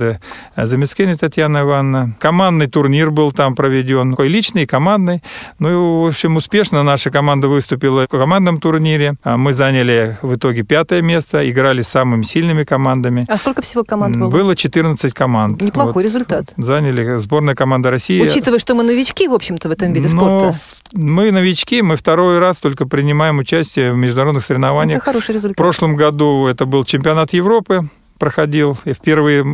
Замецкени 0.56 1.16
Татьяна 1.16 1.60
Ивановна. 1.62 2.16
Командный 2.20 2.68
турнир 2.68 3.12
был 3.12 3.32
там 3.32 3.56
проведен, 3.56 4.12
такой 4.12 4.28
личный, 4.28 4.66
командный. 4.66 5.22
Ну 5.60 5.70
и, 5.70 6.06
в 6.06 6.08
общем, 6.08 6.36
успешно 6.36 6.84
наша 6.84 7.12
команда 7.12 7.48
выступила 7.48 8.06
в 8.06 8.08
командном 8.08 8.60
турнире. 8.60 9.16
А 9.24 9.38
мы 9.38 9.54
заняли 9.54 10.18
в 10.22 10.36
итоге 10.36 10.64
пятое 10.64 11.02
место, 11.02 11.50
играли 11.50 11.82
с 11.82 11.88
самыми 11.88 12.24
сильными 12.24 12.64
командами. 12.64 13.26
А 13.28 13.38
сколько 13.38 13.62
всего 13.62 13.84
команд 13.84 14.18
было? 14.18 14.30
Было 14.30 14.56
14 14.56 15.14
команд. 15.14 15.62
Неплохой 15.62 15.94
вот. 15.94 16.04
результат. 16.04 16.54
Заняли 16.58 17.18
сборная 17.20 17.56
команда 17.56 17.92
России. 17.92 18.22
Учитывая, 18.22 18.60
что 18.60 18.76
мы 18.76 18.84
новички, 18.84 19.28
в 19.28 19.34
общем-то, 19.34 19.70
в 19.70 19.72
этом 19.72 19.94
виде 19.94 20.08
спорта. 20.08 20.56
Но 20.94 21.10
мы 21.20 21.32
новички, 21.32 21.82
мы 21.82 21.96
второй 21.96 22.40
раз 22.40 22.58
только 22.58 22.86
принимаем 22.88 23.40
участие 23.40 23.92
в 23.94 23.98
международных 23.98 24.46
соревнованиях. 24.46 24.98
Это 24.98 25.06
хороший 25.06 25.36
результат. 25.36 25.56
В 25.56 25.58
прошлом 25.58 25.96
году 25.96 26.48
это 26.48 26.66
был 26.66 26.84
чемпионат 26.84 27.34
Европы 27.34 27.90
проходил, 28.20 28.78
и 28.86 28.94
впервые 28.94 29.46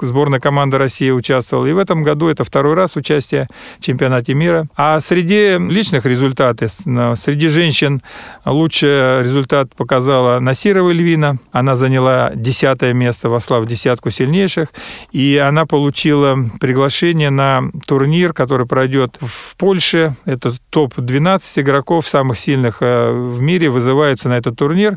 сборная 0.00 0.40
команда 0.40 0.78
России 0.78 1.10
участвовала. 1.10 1.66
И 1.66 1.72
в 1.72 1.78
этом 1.78 2.02
году 2.02 2.28
это 2.28 2.42
второй 2.42 2.74
раз 2.74 2.96
участие 2.96 3.46
в 3.78 3.84
чемпионате 3.84 4.34
мира. 4.34 4.66
А 4.76 5.00
среди 5.00 5.58
личных 5.58 6.06
результатов, 6.06 6.72
среди 6.72 7.48
женщин 7.48 8.00
лучший 8.44 9.22
результат 9.22 9.74
показала 9.76 10.40
Насирова 10.40 10.90
Львина. 10.90 11.38
Она 11.52 11.76
заняла 11.76 12.32
десятое 12.34 12.94
место, 12.94 13.28
вошла 13.28 13.60
в 13.60 13.66
десятку 13.66 14.10
сильнейших. 14.10 14.68
И 15.12 15.36
она 15.36 15.66
получила 15.66 16.38
приглашение 16.60 17.30
на 17.30 17.70
турнир, 17.86 18.32
который 18.32 18.66
пройдет 18.66 19.18
в 19.20 19.56
Польше. 19.56 20.16
Это 20.24 20.54
топ-12 20.70 21.60
игроков, 21.60 22.08
самых 22.08 22.38
сильных 22.38 22.78
э, 22.80 23.12
в 23.12 23.42
мире, 23.42 23.68
вызываются 23.68 24.28
на 24.28 24.38
этот 24.38 24.56
турнир. 24.56 24.96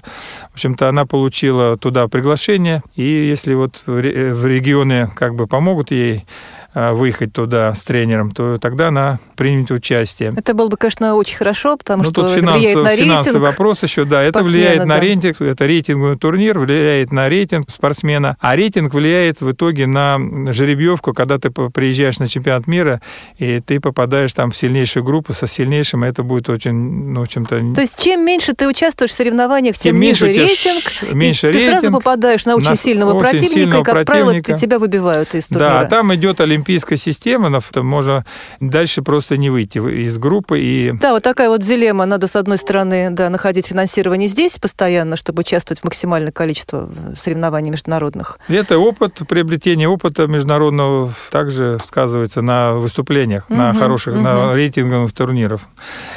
В 0.52 0.54
общем-то, 0.54 0.88
она 0.88 1.06
получила 1.06 1.78
туда 1.78 2.08
приглашение. 2.08 2.82
И 2.96 3.17
если 3.26 3.54
вот 3.54 3.82
в 3.86 4.46
регионы 4.46 5.10
как 5.16 5.36
бы 5.36 5.48
помогут 5.48 5.92
ей 5.92 6.26
выехать 6.74 7.34
туда 7.34 7.74
с 7.74 7.84
тренером, 7.84 8.32
то 8.32 8.58
тогда 8.58 8.90
она 8.90 9.20
примет 9.36 9.72
участие. 9.72 10.34
Это 10.36 10.54
было 10.54 10.68
бы, 10.68 10.78
конечно, 10.78 11.16
очень 11.16 11.38
хорошо, 11.38 11.76
потому 11.76 12.04
ну, 12.04 12.10
что 12.10 12.24
тут 12.24 12.32
финансов, 12.32 12.62
влияет 12.62 12.78
на 12.78 12.90
рейтинг. 12.90 13.08
Финансовый 13.08 13.42
вопрос 13.42 13.84
еще, 13.84 14.06
да, 14.06 14.22
это 14.22 14.44
влияет 14.44 14.80
да. 14.80 14.86
на 14.86 15.00
рейтинг, 15.00 15.42
это 15.42 15.66
рейтинговый 15.66 16.18
турнир, 16.18 16.60
влияет 16.60 17.12
на 17.12 17.30
рейтинг 17.30 17.72
спортсмена, 17.72 18.38
а 18.40 18.56
рейтинг 18.56 18.94
влияет 18.94 19.42
в 19.42 19.52
итоге 19.52 19.88
на 19.88 20.20
жеребьевку, 20.54 21.14
когда 21.14 21.40
ты 21.40 21.50
приезжаешь 21.50 22.20
на 22.20 22.28
чемпионат 22.28 22.68
мира, 22.68 23.02
и 23.38 23.60
ты 23.60 23.80
попадаешь 23.80 24.34
там 24.34 24.52
в 24.52 24.58
сильнейшую 24.58 25.04
группу 25.04 25.34
со 25.34 25.48
сильнейшим, 25.48 26.06
и 26.06 26.08
это 26.08 26.22
будет 26.22 26.50
очень, 26.50 26.76
ну, 26.76 27.26
чем-то... 27.26 27.74
То 27.74 27.82
есть 27.82 28.00
чем 28.04 28.24
меньше 28.24 28.54
ты 28.54 28.68
участвуешь 28.68 29.12
в 29.12 29.16
соревнованиях, 29.16 29.78
тем, 29.78 29.94
тем 29.94 30.02
ниже 30.02 30.28
рейтинг, 30.28 31.14
меньше 31.14 31.52
ты 31.52 31.58
рейтинг, 31.58 31.80
сразу 31.80 31.94
попадаешь 31.94 32.46
на 32.46 32.56
очень 32.56 32.70
на 32.70 32.76
сильного 32.76 33.14
очень 33.14 33.20
противника, 33.20 33.54
сильного 33.54 33.82
и, 33.82 33.84
как 33.84 33.94
противника. 33.94 34.44
правило, 34.44 34.60
тебя 34.60 34.80
выбивают 34.80 35.34
из 35.34 35.48
турнира. 35.48 35.80
Да, 35.80 35.86
там 35.86 36.14
идет 36.14 36.40
олимпийский 36.40 36.57
олимпийская 36.58 36.98
система, 36.98 37.50
но 37.50 37.62
можно 37.84 38.26
дальше 38.60 39.02
просто 39.02 39.38
не 39.38 39.50
выйти 39.50 39.78
из 39.78 40.18
группы. 40.18 40.60
И... 40.60 40.92
Да, 40.94 41.14
вот 41.14 41.24
такая 41.24 41.50
вот 41.50 41.62
дилемма. 41.62 42.06
Надо, 42.06 42.28
с 42.28 42.36
одной 42.36 42.58
стороны, 42.58 43.10
да, 43.12 43.30
находить 43.30 43.68
финансирование 43.68 44.28
здесь 44.28 44.58
постоянно, 44.58 45.16
чтобы 45.16 45.42
участвовать 45.42 45.82
в 45.82 45.84
максимальное 45.84 46.32
количество 46.32 46.90
соревнований 47.16 47.72
международных. 47.72 48.40
Это 48.48 48.78
опыт, 48.78 49.22
приобретение 49.28 49.88
опыта 49.88 50.28
международного 50.28 51.14
также 51.32 51.78
сказывается 51.86 52.42
на 52.42 52.74
выступлениях, 52.74 53.46
угу, 53.50 53.58
на 53.58 53.74
хороших, 53.74 54.16
угу. 54.16 54.22
на 54.22 54.54
рейтинговых 54.54 55.14
турниров. 55.14 55.68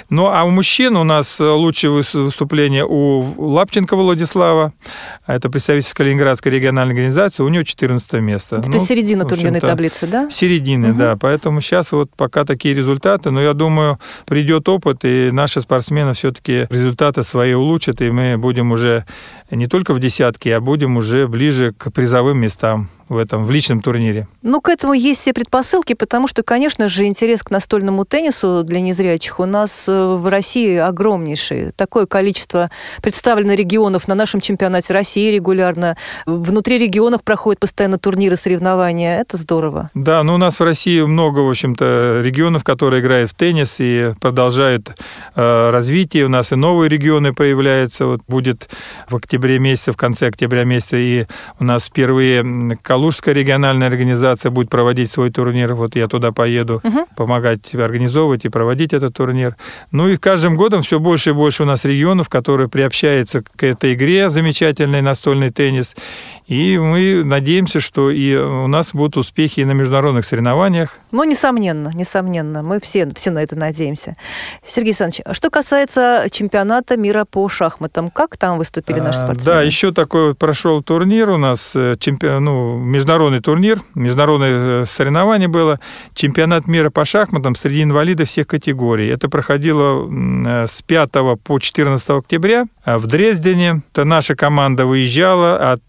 Ну, 0.08 0.26
а 0.26 0.44
у 0.44 0.50
мужчин 0.50 0.96
у 0.96 1.04
нас 1.04 1.38
лучшее 1.38 1.90
выступление 1.90 2.84
у 2.86 3.34
Лапченко 3.38 3.96
Владислава, 3.96 4.72
это 5.26 5.50
представитель 5.50 5.92
Калининградской 5.94 6.52
региональной 6.52 6.92
организации, 6.92 7.42
у 7.42 7.48
него 7.48 7.62
14 7.62 8.12
место. 8.14 8.56
Это 8.56 8.70
ну, 8.70 8.80
середина 8.80 9.24
турнирной 9.24 9.60
таблицы, 9.60 10.06
да? 10.06 10.29
Середины, 10.30 10.90
угу. 10.90 10.98
да. 10.98 11.16
Поэтому 11.20 11.60
сейчас 11.60 11.92
вот 11.92 12.10
пока 12.16 12.44
такие 12.44 12.74
результаты, 12.74 13.30
но 13.30 13.40
я 13.40 13.54
думаю, 13.54 13.98
придет 14.26 14.68
опыт, 14.68 15.04
и 15.04 15.30
наши 15.30 15.60
спортсмены 15.60 16.14
все-таки 16.14 16.66
результаты 16.70 17.22
свои 17.22 17.54
улучшат, 17.54 18.00
и 18.00 18.10
мы 18.10 18.38
будем 18.38 18.72
уже 18.72 19.06
не 19.50 19.66
только 19.66 19.94
в 19.94 20.00
десятке, 20.00 20.56
а 20.56 20.60
будем 20.60 20.96
уже 20.96 21.26
ближе 21.26 21.72
к 21.76 21.90
призовым 21.90 22.38
местам 22.38 22.88
в 23.10 23.16
этом, 23.16 23.44
в 23.44 23.50
личном 23.50 23.82
турнире. 23.82 24.28
Ну, 24.42 24.60
к 24.60 24.68
этому 24.68 24.92
есть 24.92 25.20
все 25.20 25.32
предпосылки, 25.32 25.94
потому 25.94 26.28
что, 26.28 26.44
конечно 26.44 26.88
же, 26.88 27.06
интерес 27.06 27.42
к 27.42 27.50
настольному 27.50 28.04
теннису 28.04 28.62
для 28.62 28.80
незрячих 28.80 29.40
у 29.40 29.46
нас 29.46 29.88
э, 29.88 30.14
в 30.14 30.28
России 30.28 30.76
огромнейший. 30.76 31.72
Такое 31.72 32.06
количество 32.06 32.70
представлено 33.02 33.54
регионов 33.54 34.06
на 34.06 34.14
нашем 34.14 34.40
чемпионате 34.40 34.92
России 34.92 35.32
регулярно. 35.32 35.96
Внутри 36.24 36.78
регионов 36.78 37.24
проходят 37.24 37.58
постоянно 37.58 37.98
турниры, 37.98 38.36
соревнования. 38.36 39.20
Это 39.20 39.36
здорово. 39.36 39.90
Да, 39.94 40.22
ну 40.22 40.34
у 40.34 40.38
нас 40.38 40.60
в 40.60 40.62
России 40.62 41.00
много, 41.02 41.40
в 41.40 41.50
общем-то, 41.50 42.20
регионов, 42.22 42.62
которые 42.62 43.02
играют 43.02 43.32
в 43.32 43.34
теннис 43.34 43.76
и 43.80 44.12
продолжают 44.20 44.94
э, 45.34 45.70
развитие. 45.70 46.26
У 46.26 46.28
нас 46.28 46.52
и 46.52 46.54
новые 46.54 46.88
регионы 46.88 47.34
появляются. 47.34 48.06
Вот 48.06 48.20
будет 48.28 48.68
в 49.08 49.16
октябре 49.16 49.58
месяце, 49.58 49.90
в 49.90 49.96
конце 49.96 50.28
октября 50.28 50.62
месяца, 50.62 50.96
и 50.96 51.26
у 51.58 51.64
нас 51.64 51.86
впервые 51.86 52.44
Калужская 53.00 53.34
региональная 53.34 53.88
организация 53.88 54.50
будет 54.50 54.68
проводить 54.68 55.10
свой 55.10 55.30
турнир. 55.30 55.72
Вот 55.72 55.96
я 55.96 56.06
туда 56.06 56.32
поеду 56.32 56.82
угу. 56.84 57.06
помогать 57.16 57.74
организовывать 57.74 58.44
и 58.44 58.50
проводить 58.50 58.92
этот 58.92 59.14
турнир. 59.14 59.56
Ну 59.90 60.06
и 60.06 60.18
каждым 60.18 60.54
годом 60.54 60.82
все 60.82 61.00
больше 61.00 61.30
и 61.30 61.32
больше 61.32 61.62
у 61.62 61.66
нас 61.66 61.86
регионов, 61.86 62.28
которые 62.28 62.68
приобщаются 62.68 63.40
к 63.40 63.62
этой 63.62 63.94
игре, 63.94 64.28
замечательный 64.28 65.00
настольный 65.00 65.48
теннис. 65.48 65.96
И 66.50 66.78
мы 66.78 67.22
надеемся, 67.22 67.78
что 67.78 68.10
и 68.10 68.34
у 68.34 68.66
нас 68.66 68.92
будут 68.92 69.16
успехи 69.16 69.60
и 69.60 69.64
на 69.64 69.70
международных 69.70 70.26
соревнованиях. 70.26 70.98
Ну, 71.12 71.22
несомненно, 71.22 71.92
несомненно. 71.94 72.64
Мы 72.64 72.80
все, 72.80 73.08
все 73.14 73.30
на 73.30 73.40
это 73.40 73.54
надеемся. 73.54 74.16
Сергей 74.64 74.88
Александрович, 74.88 75.20
а 75.24 75.32
что 75.32 75.48
касается 75.48 76.26
чемпионата 76.28 76.96
мира 76.96 77.24
по 77.24 77.48
шахматам, 77.48 78.10
как 78.10 78.36
там 78.36 78.58
выступили 78.58 78.98
наши 78.98 79.20
а, 79.20 79.24
спортсмены? 79.26 79.58
Да, 79.58 79.62
еще 79.62 79.92
такой 79.92 80.34
прошел 80.34 80.82
турнир 80.82 81.30
у 81.30 81.36
нас, 81.36 81.76
э, 81.76 81.94
чемпион, 82.00 82.44
ну, 82.44 82.78
международный 82.78 83.40
турнир, 83.40 83.80
международное 83.94 84.82
э, 84.82 84.86
соревнование 84.86 85.46
было, 85.46 85.78
чемпионат 86.14 86.66
мира 86.66 86.90
по 86.90 87.04
шахматам 87.04 87.54
среди 87.54 87.84
инвалидов 87.84 88.28
всех 88.28 88.48
категорий. 88.48 89.06
Это 89.06 89.28
проходило 89.28 90.04
э, 90.04 90.66
с 90.66 90.82
5 90.82 91.10
по 91.44 91.60
14 91.60 92.10
октября 92.10 92.64
в 92.84 93.06
Дрездене. 93.06 93.82
Это 93.92 94.04
наша 94.04 94.34
команда 94.34 94.84
выезжала 94.84 95.70
от 95.70 95.82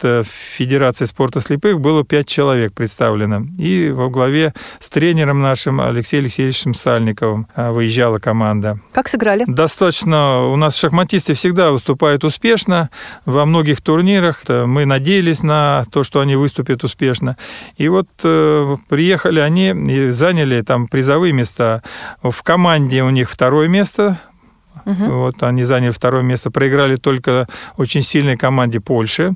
Федерации 0.52 1.06
спорта 1.06 1.40
слепых 1.42 1.80
было 1.80 2.04
пять 2.04 2.28
человек 2.28 2.74
представлено. 2.74 3.46
И 3.58 3.90
во 3.90 4.10
главе 4.10 4.54
с 4.80 4.90
тренером 4.90 5.42
нашим 5.42 5.82
Алексеем 5.82 6.24
Алексеевичем 6.24 6.74
Сальниковым 6.74 7.48
а, 7.56 7.72
выезжала 7.72 8.20
команда. 8.20 8.80
Как 8.94 9.08
сыграли? 9.08 9.46
Достаточно. 9.48 10.48
У 10.48 10.56
нас 10.56 10.76
шахматисты 10.76 11.34
всегда 11.34 11.72
выступают 11.72 12.24
успешно 12.24 12.90
во 13.26 13.46
многих 13.46 13.82
турнирах. 13.82 14.44
Мы 14.48 14.86
надеялись 14.86 15.44
на 15.44 15.86
то, 15.92 16.04
что 16.04 16.20
они 16.20 16.36
выступят 16.36 16.84
успешно. 16.84 17.38
И 17.78 17.88
вот 17.88 18.08
э, 18.24 18.76
приехали 18.90 19.40
они 19.40 19.70
и 19.70 20.10
заняли 20.10 20.62
там 20.62 20.88
призовые 20.88 21.34
места. 21.34 21.82
В 22.22 22.44
команде 22.44 23.04
у 23.04 23.10
них 23.10 23.30
второе 23.30 23.68
место 23.68 24.20
Угу. 24.86 25.06
Вот 25.06 25.44
они 25.44 25.64
заняли 25.64 25.92
второе 25.92 26.24
место, 26.24 26.52
проиграли 26.52 26.96
только 26.96 27.48
очень 27.78 28.02
сильной 28.02 28.38
команде 28.38 28.80
Польши. 28.80 29.36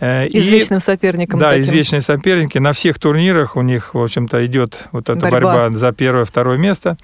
Э, 0.00 0.26
извечным 0.28 0.78
и, 0.78 0.82
соперником. 0.82 1.38
Да, 1.38 1.50
таким. 1.50 1.64
извечные 1.64 2.00
соперники. 2.00 2.58
На 2.58 2.72
всех 2.72 2.98
турнирах 2.98 3.56
у 3.56 3.62
них, 3.62 3.94
в 3.94 4.02
общем-то, 4.02 4.44
идет 4.44 4.88
вот 4.92 5.08
эта 5.08 5.20
борьба, 5.28 5.52
борьба 5.52 5.78
за 5.78 5.92
первое-второе 5.92 6.58
место. 6.58 6.96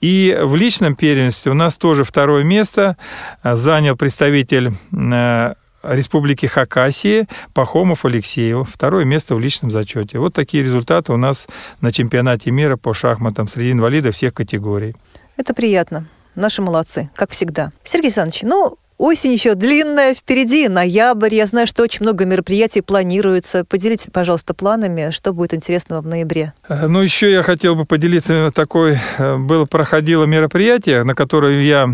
И 0.00 0.36
в 0.40 0.54
личном 0.54 0.94
первенстве 0.94 1.52
у 1.52 1.54
нас 1.54 1.76
тоже 1.76 2.04
второе 2.04 2.44
место 2.44 2.96
занял 3.42 3.96
представитель 3.96 4.72
э, 4.92 5.54
Республики 5.84 6.46
Хакасии 6.46 7.26
Пахомов 7.52 8.04
Алексеев. 8.04 8.68
Второе 8.72 9.04
место 9.04 9.34
в 9.34 9.40
личном 9.40 9.70
зачете. 9.70 10.18
Вот 10.18 10.34
такие 10.34 10.62
результаты 10.62 11.12
у 11.12 11.16
нас 11.16 11.46
на 11.80 11.92
чемпионате 11.92 12.50
мира 12.50 12.76
по 12.76 12.94
шахматам 12.94 13.48
среди 13.48 13.72
инвалидов 13.72 14.14
всех 14.14 14.34
категорий. 14.34 14.94
Это 15.36 15.54
приятно. 15.54 16.06
Наши 16.34 16.62
молодцы, 16.62 17.10
как 17.14 17.30
всегда. 17.30 17.70
Сергей 17.84 18.08
Александрович, 18.08 18.42
ну, 18.42 18.76
Осень 18.96 19.32
еще 19.32 19.54
длинная 19.54 20.14
впереди, 20.14 20.68
ноябрь. 20.68 21.34
Я 21.34 21.46
знаю, 21.46 21.66
что 21.66 21.82
очень 21.82 22.02
много 22.02 22.24
мероприятий 22.24 22.80
планируется. 22.80 23.64
Поделитесь, 23.64 24.06
пожалуйста, 24.12 24.54
планами, 24.54 25.10
что 25.10 25.32
будет 25.32 25.52
интересного 25.52 26.00
в 26.00 26.06
ноябре. 26.06 26.52
Э, 26.68 26.86
ну, 26.86 27.00
еще 27.00 27.30
я 27.30 27.42
хотел 27.42 27.74
бы 27.74 27.86
поделиться 27.86 28.52
такой, 28.54 28.98
э, 29.18 29.36
было, 29.36 29.64
проходило 29.64 30.24
мероприятие, 30.24 31.02
на 31.02 31.16
которое 31.16 31.62
я 31.62 31.90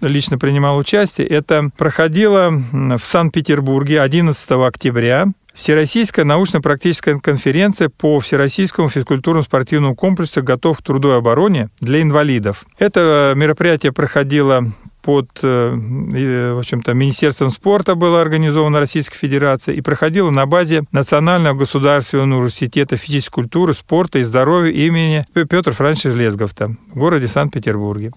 лично 0.00 0.38
принимал 0.38 0.76
участие. 0.76 1.28
Это 1.28 1.70
проходило 1.76 2.50
в 2.50 3.04
Санкт-Петербурге 3.04 4.00
11 4.00 4.50
октября. 4.66 5.28
Всероссийская 5.54 6.24
научно-практическая 6.24 7.18
конференция 7.18 7.88
по 7.90 8.18
Всероссийскому 8.18 8.88
физкультурно-спортивному 8.88 9.94
комплексу 9.94 10.42
«Готов 10.42 10.78
к 10.78 10.82
труду 10.82 11.10
и 11.10 11.16
обороне» 11.16 11.68
для 11.80 12.02
инвалидов. 12.02 12.64
Это 12.78 13.34
мероприятие 13.36 13.92
проходило 13.92 14.64
под, 15.02 15.28
э, 15.42 16.52
в 16.54 16.58
общем-то, 16.58 16.94
Министерством 16.94 17.50
спорта 17.50 17.94
было 17.94 18.20
организовано 18.20 18.80
Российской 18.80 19.16
Федерацией 19.16 19.78
и 19.78 19.80
проходило 19.80 20.30
на 20.30 20.46
базе 20.46 20.84
Национального 20.92 21.58
государственного 21.58 22.26
университета 22.26 22.96
физической 22.96 23.34
культуры, 23.34 23.74
спорта 23.74 24.18
и 24.18 24.22
здоровья 24.22 24.72
имени 24.72 25.26
Петра 25.32 25.72
Франча 25.72 26.10
Лезговта 26.10 26.76
в 26.92 26.98
городе 26.98 27.28
Санкт-Петербурге. 27.28 28.12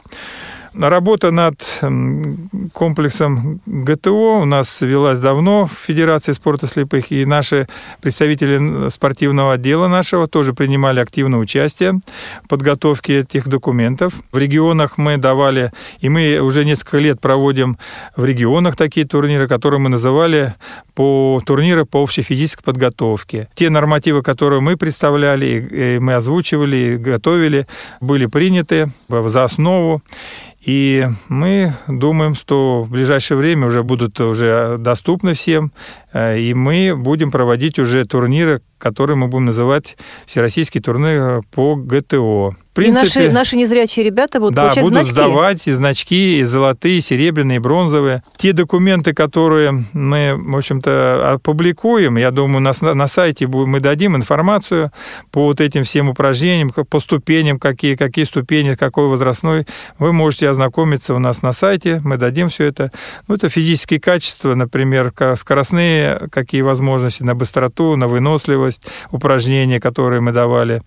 Работа 0.76 1.30
над 1.30 1.56
комплексом 2.74 3.60
ГТО 3.68 4.40
у 4.42 4.46
нас 4.46 4.82
велась 4.82 5.20
давно 5.20 5.68
в 5.68 5.86
Федерации 5.86 6.32
спорта 6.32 6.66
слепых, 6.66 7.12
и 7.12 7.26
наши 7.26 7.68
представители 8.02 8.90
спортивного 8.90 9.54
отдела 9.54 9.88
нашего 9.88 10.28
тоже 10.28 10.54
принимали 10.54 11.00
активное 11.00 11.40
участие 11.40 12.00
в 12.44 12.48
подготовке 12.48 13.20
этих 13.20 13.48
документов. 13.48 14.14
В 14.32 14.38
регионах 14.40 14.98
мы 14.98 15.18
давали, 15.18 15.72
и 16.00 16.10
мы 16.10 16.40
уже 16.40 16.66
несколько 16.66 16.98
лет 16.98 17.22
проводим 17.22 17.78
в 18.16 18.26
регионах 18.26 18.76
такие 18.76 19.06
турниры, 19.06 19.48
которые 19.48 19.80
мы 19.80 19.90
называли 19.90 20.56
по 20.96 21.40
турниры 21.46 21.86
по 21.86 21.98
общей 21.98 22.24
физической 22.24 22.64
подготовке. 22.64 23.48
Те 23.54 23.70
нормативы, 23.70 24.24
которые 24.24 24.60
мы 24.60 24.76
представляли, 24.76 26.00
мы 26.02 26.16
озвучивали, 26.16 26.98
готовили, 26.98 27.68
были 28.02 28.26
приняты 28.26 28.90
за 29.08 29.44
основу. 29.44 30.02
И 30.66 31.06
мы 31.28 31.74
думаем, 31.88 32.36
что 32.36 32.84
в 32.84 32.90
ближайшее 32.90 33.38
время 33.38 33.68
уже 33.68 33.84
будут 33.84 34.20
уже 34.22 34.78
доступны 34.80 35.34
всем, 35.34 35.66
э, 35.66 36.03
и 36.14 36.54
мы 36.54 36.96
будем 36.96 37.32
проводить 37.32 37.80
уже 37.80 38.06
турниры, 38.06 38.62
которые 38.78 39.16
мы 39.16 39.28
будем 39.28 39.46
называть 39.46 39.98
Всероссийский 40.26 40.82
турнир 40.82 41.42
по 41.52 41.76
ГТО 41.76 42.56
принципе, 42.74 43.06
и 43.06 43.24
наши, 43.24 43.34
наши 43.34 43.56
незрячие 43.56 44.06
ребята 44.06 44.40
будут 44.40 44.56
да, 44.56 44.64
получать 44.64 44.84
будут 44.84 44.98
значки? 44.98 45.14
сдавать 45.14 45.68
и 45.68 45.72
значки, 45.72 46.40
и 46.40 46.44
золотые, 46.44 46.98
и 46.98 47.02
серебряные, 47.02 47.58
и 47.58 47.60
бронзовые. 47.60 48.24
Те 48.38 48.54
документы, 48.54 49.14
которые 49.14 49.86
мы, 49.94 50.36
в 50.36 50.58
общем-то, 50.58 51.34
опубликуем, 51.34 52.18
я 52.18 52.32
думаю, 52.32 52.62
на, 52.62 52.94
на 52.94 53.08
сайте 53.08 53.48
мы 53.48 53.80
дадим 53.80 54.16
информацию 54.16 54.92
по 55.32 55.46
вот 55.46 55.62
этим 55.62 55.84
всем 55.84 56.10
упражнениям, 56.10 56.70
по 56.70 57.00
ступеням, 57.00 57.60
какие, 57.60 57.96
какие 57.96 58.26
ступени, 58.26 58.76
какой 58.76 59.08
возрастной. 59.08 59.66
Вы 60.00 60.14
можете 60.14 60.50
ознакомиться 60.50 61.14
у 61.14 61.20
нас 61.20 61.42
на 61.42 61.54
сайте, 61.54 62.02
мы 62.04 62.18
дадим 62.18 62.50
все 62.50 62.66
это. 62.66 62.92
Ну, 63.28 63.36
это 63.36 63.50
физические 63.50 64.00
качества, 64.00 64.56
например, 64.56 65.14
скоростные, 65.38 66.03
какие 66.32 66.62
возможности 66.62 67.24
на 67.24 67.36
быстроту, 67.36 67.96
на 67.96 68.08
выносливость, 68.08 68.82
упражнения, 69.12 69.80
которые 69.80 70.22
мы 70.22 70.32
давали. 70.32 70.82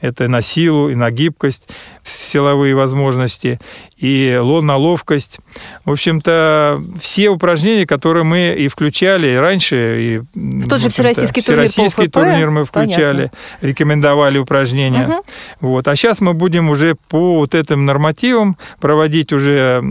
Это 0.00 0.28
на 0.28 0.40
силу 0.42 0.88
и 0.90 0.94
на 0.94 1.10
гибкость 1.10 1.68
силовые 2.02 2.74
возможности 2.74 3.58
и 3.96 4.40
на 4.62 4.76
ловкость. 4.76 5.38
В 5.84 5.90
общем-то, 5.90 6.80
все 7.00 7.30
упражнения, 7.30 7.86
которые 7.86 8.24
мы 8.24 8.54
и 8.58 8.68
включали 8.68 9.34
раньше, 9.34 9.96
и 10.00 10.18
в 10.34 10.68
тот 10.68 10.80
же 10.80 10.88
всероссийский 10.88 11.42
турнир 11.42 11.68
Всероссийский 11.68 12.04
по 12.04 12.20
турнир 12.20 12.50
мы 12.50 12.64
включали, 12.64 13.16
Понятно. 13.16 13.38
рекомендовали 13.60 14.38
упражнения. 14.38 15.06
Угу. 15.06 15.22
Вот. 15.60 15.88
А 15.88 15.96
сейчас 15.96 16.20
мы 16.20 16.34
будем 16.34 16.70
уже 16.70 16.96
по 17.08 17.38
вот 17.38 17.54
этим 17.54 17.86
нормативам 17.86 18.56
проводить 18.80 19.32
уже 19.32 19.82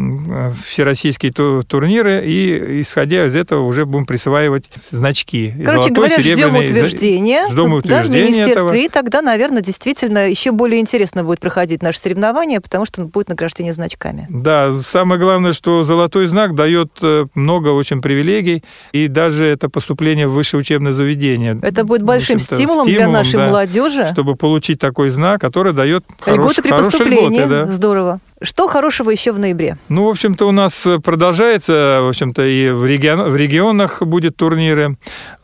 всероссийские 0.66 1.32
турниры, 1.32 2.24
и 2.26 2.82
исходя 2.82 3.26
из 3.26 3.36
этого 3.36 3.64
уже 3.64 3.86
будем 3.86 4.06
присваивать 4.06 4.67
значки. 4.76 5.54
Короче 5.64 5.90
Золотой, 5.90 6.10
говоря, 6.10 6.22
ждем 6.22 6.56
утверждения, 6.56 7.48
ждем 7.50 7.74
утверждения 7.74 8.02
да, 8.04 8.04
в 8.04 8.10
министерстве, 8.10 8.52
этого. 8.54 8.74
и 8.74 8.90
тогда, 8.90 9.22
наверное, 9.22 9.62
действительно 9.62 10.30
еще 10.30 10.52
более 10.52 10.80
интересно 10.80 11.24
будет 11.24 11.40
проходить 11.40 11.82
наше 11.82 12.00
соревнование, 12.00 12.62
потому 12.62 12.86
что 12.86 13.06
будет 13.06 13.30
награждение 13.30 13.74
значками. 13.74 14.28
Да, 14.30 14.74
самое 14.74 15.20
главное, 15.20 15.54
что 15.54 15.84
золотой 15.84 16.28
знак 16.28 16.56
дает 16.56 16.92
э, 17.02 17.26
много 17.34 17.70
очень 17.70 18.02
привилегий, 18.02 18.64
и 18.92 19.08
даже 19.08 19.46
это 19.46 19.70
поступление 19.70 20.28
в 20.28 20.34
высшее 20.34 20.62
учебное 20.62 20.92
заведение. 20.92 21.60
Это 21.62 21.84
будет 21.84 22.04
большим 22.04 22.40
стимулом, 22.40 22.86
стимулом 22.86 22.88
для 22.88 23.08
нашей 23.08 23.38
да, 23.38 23.48
молодежи. 23.48 24.08
Чтобы 24.12 24.36
получить 24.36 24.80
такой 24.80 25.10
знак, 25.10 25.42
который 25.42 25.74
дает 25.74 26.06
льготы 26.26 26.62
при 26.62 26.72
поступлении. 26.72 27.40
Льготы, 27.40 27.50
да. 27.50 27.66
Здорово. 27.66 28.20
Что 28.42 28.68
хорошего 28.68 29.10
еще 29.10 29.32
в 29.32 29.40
ноябре? 29.40 29.78
Ну, 29.90 30.06
в 30.06 30.10
общем-то, 30.10 30.48
у 30.48 30.52
нас 30.52 30.86
продолжается, 31.04 32.00
в 32.04 32.10
общем-то, 32.10 32.46
и 32.46 32.70
в, 32.70 32.86
регион, 32.86 33.32
в 33.32 33.36
регионах 33.36 34.04
будет 34.04 34.38
турниры. 34.38 34.98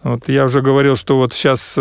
Вот 0.04 0.28
я 0.28 0.46
уже 0.46 0.62
говорил, 0.62 0.96
что 0.96 1.16
вот 1.16 1.34
сейчас 1.34 1.80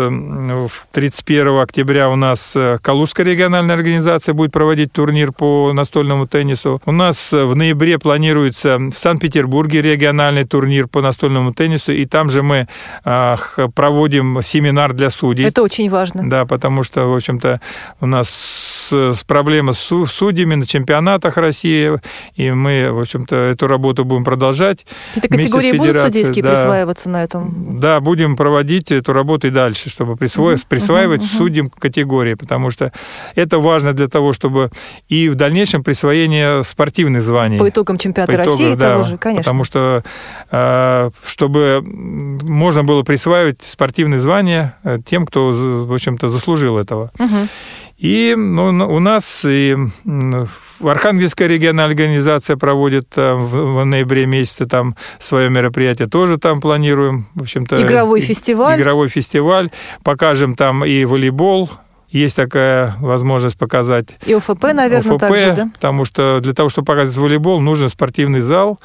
31 0.91 1.47
э, 1.47 1.61
октября 1.61 2.09
у 2.09 2.15
нас 2.15 2.55
э, 2.55 2.77
Калужская 2.81 3.25
региональная 3.25 3.75
организация 3.75 4.33
будет 4.33 4.53
проводить 4.53 4.93
турнир 4.93 5.33
по 5.33 5.71
настольному 5.73 6.25
теннису. 6.25 6.81
У 6.85 6.91
нас 6.93 7.33
э, 7.33 7.43
в 7.43 7.55
ноябре 7.55 7.99
планируется 7.99 8.77
в 8.77 8.93
Санкт-Петербурге 8.93 9.81
региональный 9.81 10.45
турнир 10.45 10.87
по 10.87 11.01
настольному 11.01 11.53
теннису, 11.53 11.91
и 11.91 12.05
там 12.05 12.29
же 12.29 12.43
мы 12.43 12.67
проводим 13.03 14.41
семинар 14.41 14.93
для 14.93 15.09
судей. 15.09 15.45
Это 15.45 15.61
очень 15.61 15.89
важно. 15.89 16.27
Да, 16.27 16.45
потому 16.45 16.83
что, 16.83 17.05
в 17.07 17.15
общем-то, 17.15 17.59
у 17.99 18.05
нас 18.05 18.82
проблема 19.27 19.73
с 19.73 20.05
судьями 20.07 20.55
на 20.55 20.65
чемпионатах 20.65 21.37
России, 21.37 21.99
и 22.35 22.51
мы, 22.51 22.91
в 22.91 22.99
общем-то, 22.99 23.35
эту 23.35 23.67
работу 23.67 24.05
будем 24.05 24.23
продолжать. 24.23 24.85
Какие-то 25.13 25.37
категории 25.37 25.77
будут 25.77 25.97
судейские 25.97 26.43
да, 26.43 26.51
присваиваться 26.51 27.09
на 27.09 27.23
этом? 27.23 27.79
Да, 27.79 27.99
будем 27.99 28.35
проводить 28.35 28.91
эту 28.91 29.13
работу 29.13 29.47
и 29.47 29.49
дальше, 29.49 29.89
чтобы 29.89 30.15
присвоить, 30.15 30.61
uh-huh, 30.61 30.67
присваивать 30.67 31.21
uh-huh, 31.21 31.37
судьям 31.37 31.69
категории, 31.69 32.33
потому 32.35 32.71
что 32.71 32.91
это 33.35 33.59
важно 33.59 33.93
для 33.93 34.07
того, 34.07 34.33
чтобы 34.33 34.69
и 35.09 35.29
в 35.29 35.35
дальнейшем 35.35 35.83
присвоение 35.83 36.63
спортивных 36.63 37.23
званий. 37.23 37.59
По 37.59 37.69
итогам 37.69 37.97
чемпионата 37.97 38.31
по 38.31 38.35
итогам, 38.35 38.59
России 38.59 38.75
да, 38.75 38.91
того 38.91 39.03
же, 39.03 39.17
конечно. 39.17 39.43
Потому 39.43 39.63
что, 39.63 40.03
э, 40.51 41.09
чтобы 41.25 41.81
можно 41.83 42.83
было 42.83 43.03
присваивать 43.03 43.63
спортивные 43.63 44.19
звания 44.19 44.75
э, 44.83 44.99
тем, 45.05 45.25
кто, 45.25 45.51
в 45.51 45.93
общем-то, 45.93 46.27
заслужил 46.29 46.77
этого. 46.77 47.11
Uh-huh. 47.17 47.47
И 47.97 48.33
ну, 48.35 48.69
у 48.87 48.99
нас 48.99 49.45
и 49.47 49.75
Архангельская 50.81 51.47
региональная 51.47 51.85
организация 51.85 52.57
проводит 52.57 53.15
в, 53.15 53.79
в 53.79 53.85
ноябре 53.85 54.25
месяце 54.25 54.65
там 54.65 54.95
свое 55.19 55.49
мероприятие, 55.49 56.07
тоже 56.07 56.37
там 56.37 56.59
планируем. 56.59 57.27
В 57.35 57.43
общем-то, 57.43 57.81
игровой 57.81 58.21
фестиваль. 58.21 58.79
Игровой 58.79 59.09
фестиваль. 59.09 59.71
Покажем 60.03 60.55
там 60.55 60.83
и 60.83 61.05
волейбол, 61.05 61.69
есть 62.13 62.35
такая 62.35 62.95
возможность 62.99 63.57
показать. 63.57 64.05
И 64.25 64.33
ОФП, 64.33 64.73
наверное, 64.73 65.15
ОФП, 65.15 65.19
также, 65.19 65.53
да? 65.55 65.69
Потому 65.73 66.05
что 66.05 66.39
для 66.41 66.53
того, 66.53 66.69
чтобы 66.69 66.85
показывать 66.85 67.17
волейбол, 67.17 67.59
нужен 67.59 67.89
спортивный 67.89 68.41
зал, 68.41 68.79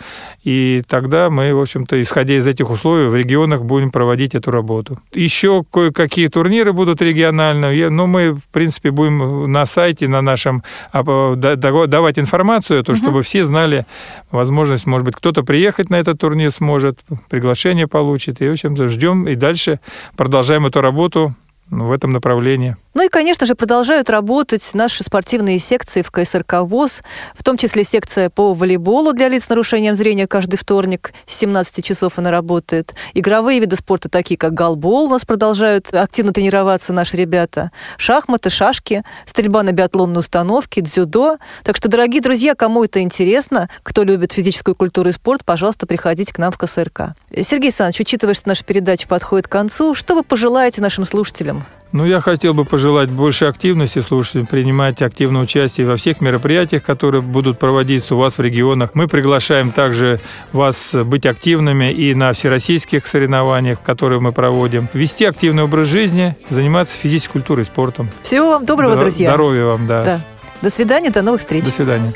и 0.44 0.82
тогда 0.88 1.28
мы, 1.28 1.54
в 1.54 1.60
общем-то, 1.60 2.00
исходя 2.00 2.34
из 2.38 2.46
этих 2.46 2.70
условий, 2.70 3.06
в 3.06 3.14
регионах 3.14 3.64
будем 3.64 3.90
проводить 3.90 4.34
эту 4.34 4.50
работу. 4.50 4.98
Еще 5.12 5.62
кое-какие 5.70 6.28
турниры 6.28 6.72
будут 6.72 7.02
региональные, 7.02 7.90
но 7.90 8.06
мы, 8.06 8.32
в 8.32 8.42
принципе, 8.50 8.90
будем 8.90 9.52
на 9.52 9.66
сайте, 9.66 10.08
на 10.08 10.22
нашем, 10.22 10.62
а, 10.92 11.34
давать 11.36 12.18
информацию, 12.18 12.82
чтобы 12.82 13.18
угу. 13.18 13.22
все 13.22 13.44
знали 13.44 13.84
возможность, 14.30 14.86
может 14.86 15.04
быть, 15.04 15.16
кто-то 15.16 15.42
приехать 15.42 15.90
на 15.90 15.96
этот 15.96 16.18
турнир 16.18 16.50
сможет, 16.50 16.98
приглашение 17.28 17.86
получит, 17.86 18.40
и, 18.40 18.48
в 18.48 18.52
общем-то, 18.52 18.88
ждем 18.88 19.28
и 19.28 19.34
дальше 19.34 19.80
продолжаем 20.16 20.64
эту 20.64 20.80
работу 20.80 21.34
в 21.70 21.92
этом 21.92 22.12
направлении. 22.12 22.76
Ну 22.94 23.04
и, 23.04 23.08
конечно 23.08 23.46
же, 23.46 23.54
продолжают 23.54 24.10
работать 24.10 24.68
наши 24.74 25.04
спортивные 25.04 25.60
секции 25.60 26.02
в 26.02 26.10
КСРК 26.10 26.62
ВОЗ, 26.62 27.02
в 27.32 27.44
том 27.44 27.56
числе 27.56 27.84
секция 27.84 28.28
по 28.28 28.54
волейболу 28.54 29.12
для 29.12 29.28
лиц 29.28 29.44
с 29.44 29.48
нарушением 29.48 29.94
зрения 29.94 30.26
каждый 30.26 30.56
вторник 30.56 31.12
с 31.26 31.36
17 31.36 31.84
часов 31.84 32.14
она 32.16 32.32
работает. 32.32 32.96
Игровые 33.14 33.60
виды 33.60 33.76
спорта, 33.76 34.08
такие 34.08 34.36
как 34.36 34.52
голбол, 34.52 35.04
у 35.04 35.10
нас 35.10 35.24
продолжают 35.24 35.94
активно 35.94 36.32
тренироваться 36.32 36.92
наши 36.92 37.16
ребята. 37.16 37.70
Шахматы, 37.98 38.50
шашки, 38.50 39.04
стрельба 39.26 39.62
на 39.62 39.70
биатлонной 39.70 40.18
установке, 40.18 40.80
дзюдо. 40.80 41.38
Так 41.62 41.76
что, 41.76 41.88
дорогие 41.88 42.20
друзья, 42.20 42.56
кому 42.56 42.82
это 42.82 43.00
интересно, 43.00 43.68
кто 43.84 44.02
любит 44.02 44.32
физическую 44.32 44.74
культуру 44.74 45.10
и 45.10 45.12
спорт, 45.12 45.44
пожалуйста, 45.44 45.86
приходите 45.86 46.32
к 46.32 46.38
нам 46.38 46.50
в 46.50 46.58
КСРК. 46.58 47.14
Сергей 47.30 47.68
Александрович, 47.68 48.00
учитывая, 48.00 48.34
что 48.34 48.48
наша 48.48 48.64
передача 48.64 49.06
подходит 49.06 49.46
к 49.46 49.52
концу, 49.52 49.94
что 49.94 50.16
вы 50.16 50.24
пожелаете 50.24 50.80
нашим 50.80 51.04
слушателям? 51.04 51.57
Ну, 51.92 52.04
я 52.04 52.20
хотел 52.20 52.52
бы 52.52 52.64
пожелать 52.64 53.08
больше 53.08 53.46
активности 53.46 54.00
слушателям, 54.00 54.46
принимать 54.46 55.00
активное 55.00 55.42
участие 55.42 55.86
во 55.86 55.96
всех 55.96 56.20
мероприятиях, 56.20 56.82
которые 56.82 57.22
будут 57.22 57.58
проводиться 57.58 58.14
у 58.14 58.18
вас 58.18 58.36
в 58.36 58.42
регионах. 58.42 58.90
Мы 58.94 59.08
приглашаем 59.08 59.72
также 59.72 60.20
вас 60.52 60.94
быть 60.94 61.24
активными 61.24 61.90
и 61.90 62.14
на 62.14 62.32
всероссийских 62.34 63.06
соревнованиях, 63.06 63.80
которые 63.82 64.20
мы 64.20 64.32
проводим. 64.32 64.88
Вести 64.92 65.24
активный 65.24 65.62
образ 65.62 65.88
жизни, 65.88 66.36
заниматься 66.50 66.94
физической 66.94 67.32
культурой 67.32 67.62
и 67.62 67.66
спортом. 67.66 68.10
Всего 68.22 68.50
вам 68.50 68.66
доброго, 68.66 68.94
До, 68.94 69.00
друзья. 69.00 69.30
Здоровья 69.30 69.64
вам, 69.64 69.86
да. 69.86 70.04
да. 70.04 70.20
До 70.60 70.70
свидания, 70.70 71.10
до 71.10 71.22
новых 71.22 71.40
встреч. 71.40 71.64
До 71.64 71.70
свидания. 71.70 72.12